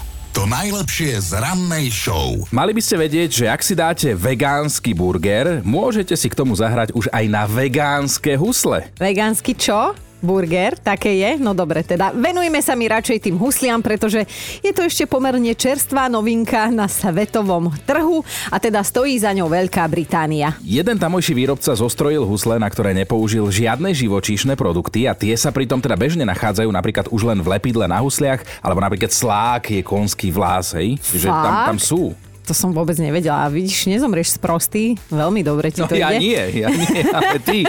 Najlepšie 0.49 1.21
z 1.21 1.45
rannej 1.45 1.93
show. 1.93 2.33
Mali 2.49 2.73
by 2.73 2.81
ste 2.81 2.97
vedieť, 2.97 3.45
že 3.45 3.47
ak 3.52 3.61
si 3.61 3.76
dáte 3.76 4.17
vegánsky 4.17 4.97
burger, 4.97 5.61
môžete 5.61 6.17
si 6.17 6.25
k 6.25 6.33
tomu 6.33 6.57
zahrať 6.57 6.97
už 6.97 7.05
aj 7.12 7.25
na 7.28 7.45
vegánske 7.45 8.33
husle. 8.40 8.88
Vegánsky 8.97 9.52
čo? 9.52 9.93
Burger, 10.18 10.75
také 10.78 11.14
je? 11.14 11.30
No 11.38 11.54
dobre, 11.54 11.87
teda 11.87 12.10
venujme 12.10 12.58
sa 12.58 12.75
mi 12.75 12.90
radšej 12.90 13.30
tým 13.30 13.37
husliam, 13.38 13.78
pretože 13.78 14.26
je 14.60 14.72
to 14.75 14.82
ešte 14.82 15.06
pomerne 15.06 15.54
čerstvá 15.54 16.10
novinka 16.10 16.68
na 16.75 16.90
svetovom 16.90 17.70
trhu 17.87 18.26
a 18.50 18.56
teda 18.58 18.82
stojí 18.82 19.14
za 19.18 19.30
ňou 19.30 19.46
Veľká 19.46 19.87
Británia. 19.87 20.58
Jeden 20.62 20.98
tamojší 20.98 21.32
výrobca 21.38 21.72
zostrojil 21.72 22.26
husle, 22.26 22.58
na 22.58 22.66
ktoré 22.66 22.92
nepoužil 22.92 23.46
žiadne 23.48 23.94
živočíšne 23.94 24.58
produkty 24.58 25.06
a 25.06 25.14
tie 25.14 25.38
sa 25.38 25.54
pritom 25.54 25.78
teda 25.78 25.94
bežne 25.94 26.26
nachádzajú 26.26 26.68
napríklad 26.68 27.06
už 27.08 27.22
len 27.30 27.38
v 27.38 27.54
lepidle 27.54 27.87
na 27.87 28.02
husliach, 28.02 28.42
alebo 28.60 28.82
napríklad 28.82 29.14
slák 29.14 29.70
je 29.70 29.82
konský 29.87 30.34
vlás, 30.34 30.75
hej? 30.75 30.98
Čiže 30.98 31.30
tam, 31.30 31.54
tam 31.75 31.78
sú. 31.78 32.27
To 32.49 32.57
som 32.57 32.73
vôbec 32.73 32.97
nevedela. 32.97 33.45
A 33.45 33.52
vidíš, 33.52 33.93
nezomrieš 33.93 34.40
sprostý. 34.40 34.97
Veľmi 35.12 35.45
dobre 35.45 35.69
ti 35.69 35.85
No 35.85 35.88
to 35.88 36.00
ja 36.00 36.17
ide. 36.17 36.25
nie, 36.25 36.64
ja 36.64 36.69
nie, 36.73 37.05
ale 37.12 37.37
ty. 37.45 37.69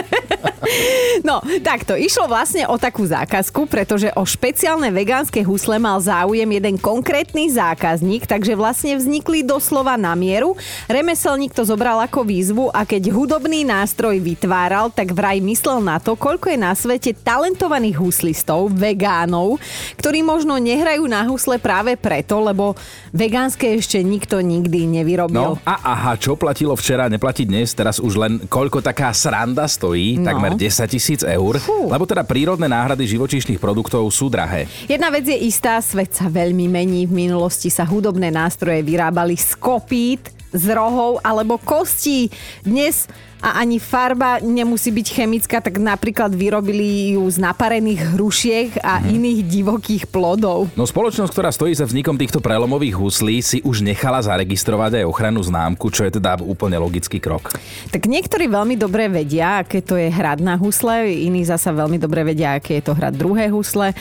No, 1.26 1.42
takto. 1.60 1.98
Išlo 1.98 2.30
vlastne 2.30 2.64
o 2.70 2.78
takú 2.78 3.02
zákazku, 3.02 3.66
pretože 3.66 4.08
o 4.14 4.22
špeciálne 4.22 4.88
vegánske 4.94 5.42
husle 5.42 5.82
mal 5.82 5.98
záujem 5.98 6.46
jeden 6.46 6.76
konkrétny 6.78 7.50
zákazník, 7.50 8.24
takže 8.24 8.54
vlastne 8.54 8.94
vznikli 8.96 9.42
doslova 9.42 9.98
na 9.98 10.14
mieru. 10.14 10.54
Remeselník 10.86 11.52
to 11.52 11.66
zobral 11.66 11.98
ako 11.98 12.22
výzvu 12.22 12.70
a 12.70 12.86
keď 12.86 13.10
hudobný 13.10 13.66
nástroj 13.66 14.22
vytváral, 14.22 14.94
tak 14.94 15.10
vraj 15.10 15.42
myslel 15.42 15.82
na 15.82 15.98
to, 15.98 16.14
koľko 16.14 16.54
je 16.54 16.58
na 16.60 16.72
svete 16.72 17.18
talentovaných 17.18 17.98
huslistov, 17.98 18.70
vegánov, 18.70 19.58
ktorí 19.98 20.22
možno 20.22 20.56
nehrajú 20.56 21.04
na 21.10 21.26
husle 21.26 21.58
práve 21.58 21.98
preto, 21.98 22.38
lebo 22.38 22.78
vegánske 23.10 23.74
ešte 23.76 23.98
nikto 24.00 24.38
nikdy 24.40 24.69
nevyrobil. 24.86 25.34
No 25.34 25.58
a 25.60 25.74
aha, 25.88 26.12
čo 26.14 26.34
platilo 26.34 26.74
včera, 26.74 27.06
neplatí 27.06 27.42
dnes, 27.42 27.72
teraz 27.72 27.96
už 27.96 28.14
len 28.14 28.32
koľko 28.44 28.78
taká 28.78 29.10
sranda 29.10 29.66
stojí, 29.66 30.16
No. 30.16 30.26
takmer 30.26 30.54
10 30.54 30.86
tisíc 30.86 31.20
eur, 31.20 31.58
Fú. 31.58 31.88
lebo 31.88 32.04
teda 32.04 32.22
prírodné 32.22 32.66
náhrady 32.66 33.06
živočíšnych 33.08 33.56
produktov 33.56 34.06
sú 34.08 34.28
drahé. 34.28 34.70
Jedna 34.86 35.08
vec 35.08 35.24
je 35.24 35.36
istá, 35.36 35.80
svet 35.80 36.12
sa 36.12 36.26
veľmi 36.26 36.66
mení. 36.66 37.04
V 37.04 37.14
minulosti 37.16 37.66
sa 37.66 37.82
hudobné 37.82 38.28
nástroje 38.28 38.82
vyrábali 38.82 39.34
z 39.34 39.56
kopít, 39.56 40.30
z 40.52 40.64
rohov 40.74 41.22
alebo 41.22 41.58
kostí. 41.58 42.28
Dnes 42.66 43.06
a 43.40 43.56
ani 43.56 43.80
farba 43.80 44.36
nemusí 44.44 44.92
byť 44.92 45.06
chemická, 45.16 45.64
tak 45.64 45.80
napríklad 45.80 46.28
vyrobili 46.36 47.16
ju 47.16 47.24
z 47.24 47.40
naparených 47.40 48.12
hrušiek 48.12 48.68
a 48.84 49.00
iných 49.00 49.48
divokých 49.48 50.04
plodov. 50.12 50.68
No 50.76 50.84
spoločnosť, 50.84 51.32
ktorá 51.32 51.48
stojí 51.48 51.72
za 51.72 51.88
vznikom 51.88 52.20
týchto 52.20 52.44
prelomových 52.44 53.00
huslí, 53.00 53.40
si 53.40 53.58
už 53.64 53.80
nechala 53.80 54.20
zaregistrovať 54.20 55.00
aj 55.00 55.08
ochrannú 55.08 55.40
známku, 55.40 55.88
čo 55.88 56.04
je 56.04 56.20
teda 56.20 56.44
úplne 56.44 56.76
logický 56.76 57.16
krok. 57.16 57.56
Tak 57.88 58.04
niektorí 58.04 58.44
veľmi 58.44 58.76
dobre 58.76 59.08
vedia, 59.08 59.64
aké 59.64 59.80
to 59.80 59.96
je 59.96 60.12
hrať 60.12 60.44
na 60.44 60.60
husle, 60.60 61.08
iní 61.08 61.40
zasa 61.48 61.72
veľmi 61.72 61.96
dobre 61.96 62.28
vedia, 62.28 62.60
aké 62.60 62.78
je 62.78 62.84
to 62.84 62.92
hrať 62.92 63.16
druhé 63.16 63.48
husle. 63.48 63.96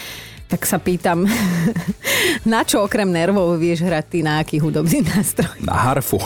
Tak 0.50 0.66
sa 0.66 0.82
pýtam, 0.82 1.30
na 2.50 2.66
čo 2.66 2.82
okrem 2.82 3.06
nervov 3.06 3.62
vieš 3.62 3.86
hrať 3.86 4.06
ty 4.10 4.20
na 4.26 4.42
aký 4.42 4.58
hudobný 4.58 5.06
nástroj? 5.06 5.62
Na 5.62 5.78
harfu. 5.78 6.18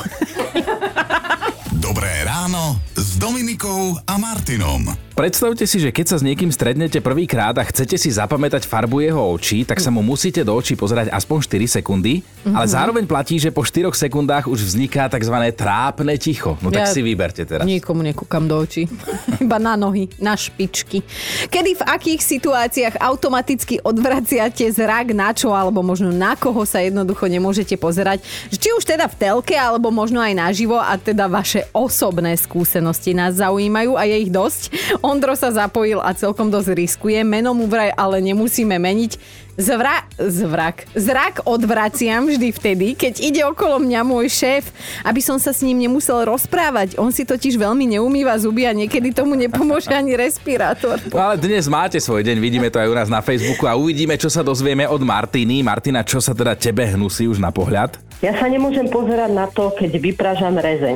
Dobré 1.83 2.23
ráno 2.23 2.79
s 2.95 3.19
Dominikou 3.19 3.99
a 3.99 4.15
Martinom. 4.15 4.87
Predstavte 5.13 5.69
si, 5.69 5.77
že 5.77 5.93
keď 5.93 6.05
sa 6.09 6.17
s 6.17 6.25
niekým 6.25 6.49
strednete 6.49 6.97
prvýkrát 6.97 7.53
a 7.61 7.63
chcete 7.69 8.01
si 8.01 8.09
zapamätať 8.09 8.65
farbu 8.65 8.97
jeho 9.05 9.21
očí, 9.21 9.61
tak 9.61 9.77
sa 9.77 9.93
mu 9.93 10.01
musíte 10.01 10.41
do 10.41 10.57
očí 10.57 10.73
pozerať 10.73 11.13
aspoň 11.13 11.37
4 11.69 11.77
sekundy, 11.77 12.25
ale 12.49 12.65
zároveň 12.65 13.05
platí, 13.05 13.37
že 13.37 13.53
po 13.53 13.61
4 13.61 13.93
sekundách 13.93 14.49
už 14.49 14.65
vzniká 14.65 15.05
tzv. 15.13 15.37
trápne 15.53 16.17
ticho. 16.17 16.57
No 16.65 16.73
tak 16.73 16.89
Ja 16.89 16.89
si 16.89 17.05
vyberte 17.05 17.45
teraz. 17.45 17.61
Nikomu 17.61 18.01
nekúkam 18.01 18.49
do 18.49 18.57
očí. 18.57 18.89
Iba 19.45 19.61
na 19.61 19.77
nohy, 19.77 20.09
na 20.17 20.33
špičky. 20.33 21.05
Kedy 21.45 21.77
v 21.77 21.83
akých 21.85 22.21
situáciách 22.25 22.97
automaticky 22.97 23.85
odvraciate 23.85 24.65
zrak 24.73 25.13
na 25.13 25.29
čo, 25.29 25.53
alebo 25.53 25.85
možno 25.85 26.09
na 26.09 26.33
koho 26.33 26.65
sa 26.65 26.81
jednoducho 26.81 27.29
nemôžete 27.29 27.77
pozerať. 27.77 28.25
Či 28.49 28.73
už 28.73 28.81
teda 28.81 29.05
v 29.05 29.15
telke, 29.21 29.53
alebo 29.53 29.93
možno 29.93 30.17
aj 30.17 30.33
naživo 30.33 30.81
a 30.81 30.97
teda 30.97 31.29
vaše 31.29 31.69
osobné 31.69 32.33
skúsenosti 32.33 33.13
nás 33.13 33.37
zaujímajú 33.37 33.93
a 33.93 34.09
je 34.09 34.17
ich 34.25 34.33
dosť. 34.33 34.73
Ondro 35.03 35.35
sa 35.35 35.51
zapojil 35.51 35.99
a 35.99 36.15
celkom 36.15 36.47
dosť 36.47 36.79
riskuje. 36.79 37.19
Meno 37.27 37.51
mu 37.51 37.67
vraj 37.67 37.91
ale 37.99 38.23
nemusíme 38.23 38.79
meniť. 38.79 39.43
Zvra... 39.59 40.07
Zvrak. 40.15 40.87
Zrak 40.95 41.43
odvraciam 41.43 42.23
vždy 42.23 42.49
vtedy, 42.55 42.87
keď 42.95 43.13
ide 43.19 43.41
okolo 43.43 43.83
mňa 43.83 44.01
môj 44.01 44.31
šéf, 44.31 44.71
aby 45.03 45.19
som 45.19 45.35
sa 45.35 45.51
s 45.51 45.59
ním 45.59 45.83
nemusel 45.83 46.23
rozprávať. 46.23 46.95
On 46.95 47.11
si 47.11 47.27
totiž 47.27 47.59
veľmi 47.59 47.99
neumýva 47.99 48.33
zuby 48.39 48.63
a 48.63 48.71
niekedy 48.71 49.11
tomu 49.11 49.35
nepomôže 49.35 49.91
ani 49.91 50.15
respirátor. 50.15 50.97
No 51.11 51.19
ale 51.19 51.35
dnes 51.35 51.67
máte 51.67 51.99
svoj 51.99 52.23
deň, 52.23 52.39
vidíme 52.39 52.71
to 52.71 52.79
aj 52.79 52.87
u 52.87 52.95
nás 52.95 53.11
na 53.11 53.19
Facebooku 53.19 53.67
a 53.67 53.75
uvidíme, 53.75 54.15
čo 54.15 54.31
sa 54.31 54.39
dozvieme 54.39 54.87
od 54.87 55.03
Martiny. 55.03 55.61
Martina, 55.61 56.01
čo 56.07 56.23
sa 56.23 56.31
teda 56.31 56.55
tebe 56.55 56.87
hnusí 56.87 57.27
už 57.27 57.43
na 57.43 57.51
pohľad? 57.51 57.99
Ja 58.23 58.31
sa 58.39 58.47
nemôžem 58.47 58.87
pozerať 58.87 59.35
na 59.35 59.51
to, 59.51 59.75
keď 59.75 59.99
vypražam 59.99 60.55
rezeň. 60.55 60.95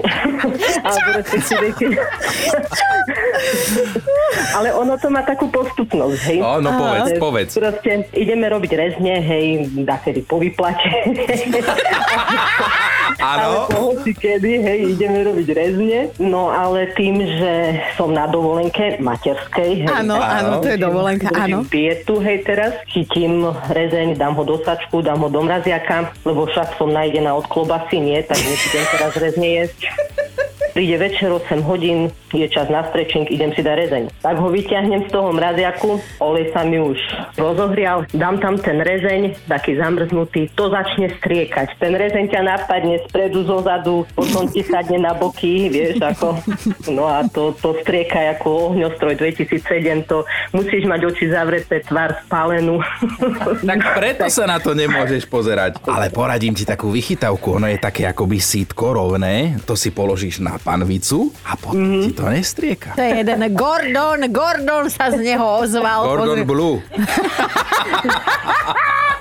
Alebo 0.87 1.19
respektíve, 1.19 1.75
keď... 1.75 1.91
Ale 4.55 4.71
ono 4.71 4.95
to 4.95 5.11
má 5.11 5.27
takú 5.27 5.51
postupnosť, 5.51 6.19
hej? 6.31 6.39
No, 6.39 6.63
no 6.63 6.71
povedz, 6.79 7.11
Že 7.11 7.19
povedz. 7.19 7.51
Proste 7.59 8.07
ideme 8.15 8.47
robiť 8.47 8.71
rezne, 8.79 9.19
hej, 9.19 9.67
dakedy 9.83 10.23
po 10.23 10.39
vyplate. 10.39 10.87
Ale 13.17 13.43
Áno. 13.43 13.91
hoci 13.91 14.13
kedy, 14.13 14.61
hej, 14.61 14.79
ideme 14.93 15.25
robiť 15.25 15.47
rezne. 15.55 15.99
No 16.21 16.53
ale 16.53 16.91
tým, 16.93 17.23
že 17.23 17.53
som 17.95 18.13
na 18.13 18.29
dovolenke 18.29 18.99
materskej, 19.01 19.87
hej, 19.87 19.89
Áno, 19.89 20.19
áno, 20.19 20.61
to 20.61 20.69
je 20.69 20.79
dovolenka, 20.79 21.31
áno. 21.33 21.65
Dietu, 21.65 22.21
hej, 22.21 22.45
teraz. 22.45 22.77
Chytím 22.91 23.47
rezeň, 23.73 24.19
dám 24.19 24.37
ho 24.37 24.43
do 24.45 24.61
sačku, 24.61 25.01
dám 25.01 25.25
ho 25.25 25.29
do 25.31 25.41
mraziaka, 25.41 26.13
lebo 26.27 26.45
však 26.45 26.77
som 26.77 26.93
najdená 27.17 27.33
od 27.33 27.49
klobasy, 27.49 27.97
nie, 27.97 28.21
tak 28.21 28.37
nebudem 28.37 28.85
teraz 28.93 29.13
rezne 29.17 29.47
jesť. 29.49 29.89
Príde 30.77 30.93
večer 31.01 31.33
8 31.33 31.65
hodín, 31.65 32.13
je 32.29 32.45
čas 32.53 32.69
na 32.69 32.85
stretching, 32.85 33.25
idem 33.33 33.49
si 33.57 33.65
dať 33.65 33.75
rezeň. 33.81 34.03
Tak 34.21 34.37
ho 34.37 34.53
vyťahnem 34.53 35.07
z 35.07 35.09
toho 35.09 35.33
mraziaku, 35.33 35.97
olej 36.21 36.53
sa 36.53 36.61
mi 36.61 36.77
už 36.77 37.01
rozohrial, 37.33 38.05
dám 38.13 38.37
tam 38.37 38.61
ten 38.61 38.85
rezeň, 38.85 39.49
taký 39.49 39.73
zamrznutý, 39.73 40.53
to 40.53 40.69
začne 40.69 41.09
striekať. 41.17 41.81
Ten 41.81 41.97
rezeň 41.97 42.29
ťa 42.29 42.41
napadne 42.45 43.01
spredu, 43.09 43.41
zozadu, 43.49 44.05
potom 44.13 44.45
ti 44.53 44.61
sadne 44.61 45.01
na 45.01 45.17
boky, 45.17 45.65
vieš, 45.73 45.97
ako... 45.97 46.45
No 46.93 47.09
a 47.09 47.25
to, 47.25 47.57
to 47.57 47.73
strieka 47.81 48.37
ako 48.37 48.77
ohňostroj 48.77 49.17
2007, 49.17 50.05
to 50.05 50.29
musíš 50.53 50.85
mať 50.85 51.09
oči 51.09 51.25
zavreté, 51.33 51.81
tvár 51.81 52.21
spálenú. 52.29 52.77
Tak 53.67 53.99
preto 53.99 54.25
sa 54.29 54.45
na 54.47 54.61
to 54.61 54.77
nemôžeš 54.77 55.27
pozerať. 55.27 55.81
Ale 55.89 56.13
poradím 56.13 56.55
ti 56.55 56.63
takú 56.63 56.93
vychytavku. 56.93 57.57
Ono 57.57 57.67
je 57.67 57.79
také 57.81 58.07
akoby 58.07 58.39
sítko 58.39 58.95
rovné. 58.95 59.59
To 59.67 59.75
si 59.75 59.91
položíš 59.91 60.39
na 60.39 60.55
panvicu 60.67 61.31
a 61.47 61.55
potom 61.55 61.79
mm-hmm. 61.79 62.03
ti 62.03 62.09
to 62.11 62.27
nestrieka. 62.27 62.91
To 62.99 62.99
je 62.99 63.23
jeden 63.23 63.39
Gordon, 63.55 64.19
Gordon 64.27 64.91
sa 64.91 65.07
z 65.15 65.23
neho 65.23 65.63
ozval. 65.63 66.03
Gordon 66.03 66.43
Pozri- 66.43 66.43
Blue. 66.43 66.83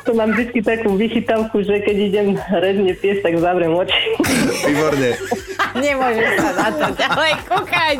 to 0.06 0.10
mám 0.18 0.34
vždy 0.34 0.58
takú 0.66 0.98
vychytavku, 0.98 1.62
že 1.62 1.86
keď 1.86 1.96
idem 2.02 2.28
rezne 2.58 2.90
piesť, 2.98 3.30
tak 3.30 3.38
zavriem 3.38 3.70
oči. 3.70 4.18
Výborne. 4.66 5.14
Nemôžeš 5.78 6.30
sa 6.42 6.50
na 6.58 6.68
to 6.74 6.86
ďalej 6.98 7.32
kúkať. 7.46 7.98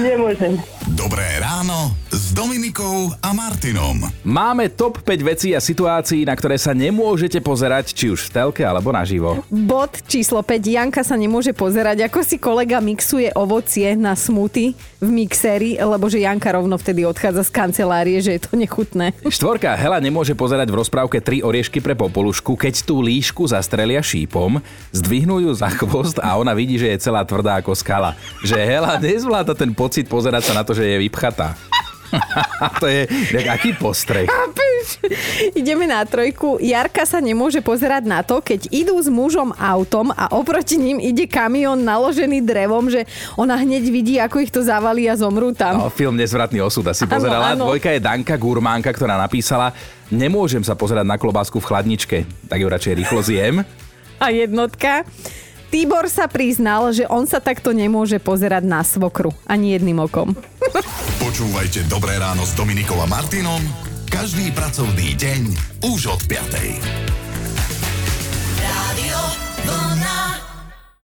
Nemôžem. 0.00 0.52
Dobré 0.96 1.28
ráno 1.44 2.07
Dominikou 2.38 3.10
a 3.18 3.34
Martinom. 3.34 3.98
Máme 4.22 4.70
top 4.70 5.02
5 5.02 5.26
vecí 5.26 5.48
a 5.50 5.58
situácií, 5.58 6.22
na 6.22 6.38
ktoré 6.38 6.54
sa 6.54 6.70
nemôžete 6.70 7.42
pozerať, 7.42 7.90
či 7.90 8.14
už 8.14 8.30
v 8.30 8.30
telke 8.30 8.62
alebo 8.62 8.94
naživo. 8.94 9.42
Bod 9.50 10.06
číslo 10.06 10.38
5. 10.46 10.62
Janka 10.62 11.02
sa 11.02 11.18
nemôže 11.18 11.50
pozerať, 11.50 12.06
ako 12.06 12.22
si 12.22 12.38
kolega 12.38 12.78
mixuje 12.78 13.34
ovocie 13.34 13.98
na 13.98 14.14
smuty 14.14 14.78
v 15.02 15.08
mixéri, 15.10 15.82
lebo 15.82 16.06
že 16.06 16.22
Janka 16.22 16.54
rovno 16.54 16.78
vtedy 16.78 17.02
odchádza 17.02 17.42
z 17.42 17.50
kancelárie, 17.50 18.22
že 18.22 18.38
je 18.38 18.46
to 18.46 18.54
nechutné. 18.54 19.18
Štvorka 19.26 19.74
Hela 19.74 19.98
nemôže 19.98 20.38
pozerať 20.38 20.70
v 20.70 20.78
rozprávke 20.78 21.18
tri 21.18 21.42
oriešky 21.42 21.82
pre 21.82 21.98
popolušku, 21.98 22.54
keď 22.54 22.86
tú 22.86 23.02
líšku 23.02 23.50
zastrelia 23.50 23.98
šípom, 23.98 24.62
zdvihnú 24.94 25.42
ju 25.42 25.50
za 25.58 25.74
chvost 25.74 26.22
a 26.22 26.38
ona 26.38 26.54
vidí, 26.54 26.78
že 26.78 26.86
je 26.86 27.02
celá 27.02 27.26
tvrdá 27.26 27.58
ako 27.58 27.74
skala. 27.74 28.14
Že 28.46 28.62
Hela 28.62 28.94
nezvláda 29.02 29.58
ten 29.58 29.74
pocit 29.74 30.06
pozerať 30.06 30.54
sa 30.54 30.54
na 30.54 30.62
to, 30.62 30.70
že 30.70 30.86
je 30.86 31.02
vypchatá. 31.02 31.58
to 32.82 32.86
je 32.86 33.04
aký 33.48 33.76
postreh. 33.76 34.28
Ideme 35.52 35.84
na 35.84 36.04
trojku. 36.04 36.56
Jarka 36.62 37.04
sa 37.04 37.20
nemôže 37.20 37.60
pozerať 37.60 38.08
na 38.08 38.24
to, 38.24 38.40
keď 38.40 38.70
idú 38.72 38.96
s 38.96 39.08
mužom 39.10 39.52
autom 39.56 40.12
a 40.14 40.32
oproti 40.32 40.80
ním 40.80 41.02
ide 41.02 41.28
kamión 41.28 41.82
naložený 41.84 42.44
drevom, 42.44 42.88
že 42.88 43.04
ona 43.36 43.58
hneď 43.58 43.84
vidí, 43.92 44.14
ako 44.16 44.36
ich 44.40 44.52
to 44.52 44.64
zavalí 44.64 45.06
a 45.06 45.14
zomrú 45.18 45.52
tam. 45.52 45.86
No, 45.86 45.92
film 45.92 46.16
Nezvratný 46.16 46.64
osud 46.64 46.86
asi 46.88 47.04
pozerala. 47.04 47.52
áno. 47.52 47.68
Dvojka 47.68 47.92
je 47.94 48.00
Danka 48.00 48.34
Gurmánka, 48.40 48.90
ktorá 48.90 49.20
napísala 49.20 49.74
Nemôžem 50.08 50.64
sa 50.64 50.72
pozerať 50.72 51.04
na 51.04 51.20
klobásku 51.20 51.60
v 51.60 51.68
chladničke, 51.68 52.18
tak 52.48 52.58
ju 52.64 52.66
radšej 52.68 52.96
rýchlo 52.96 53.20
zjem. 53.20 53.60
A 54.16 54.32
jednotka. 54.32 55.04
Tibor 55.68 56.08
sa 56.08 56.26
priznal, 56.26 56.90
že 56.96 57.04
on 57.12 57.28
sa 57.28 57.44
takto 57.44 57.76
nemôže 57.76 58.16
pozerať 58.16 58.64
na 58.64 58.80
svokru. 58.80 59.36
Ani 59.44 59.76
jedným 59.76 60.00
okom. 60.00 60.32
Počúvajte 61.20 61.84
Dobré 61.92 62.16
ráno 62.16 62.48
s 62.48 62.56
Dominikou 62.56 62.96
a 62.98 63.06
Martinom 63.06 63.60
každý 64.08 64.48
pracovný 64.56 65.12
deň 65.20 65.42
už 65.84 66.08
od 66.08 66.20
5. 66.24 67.27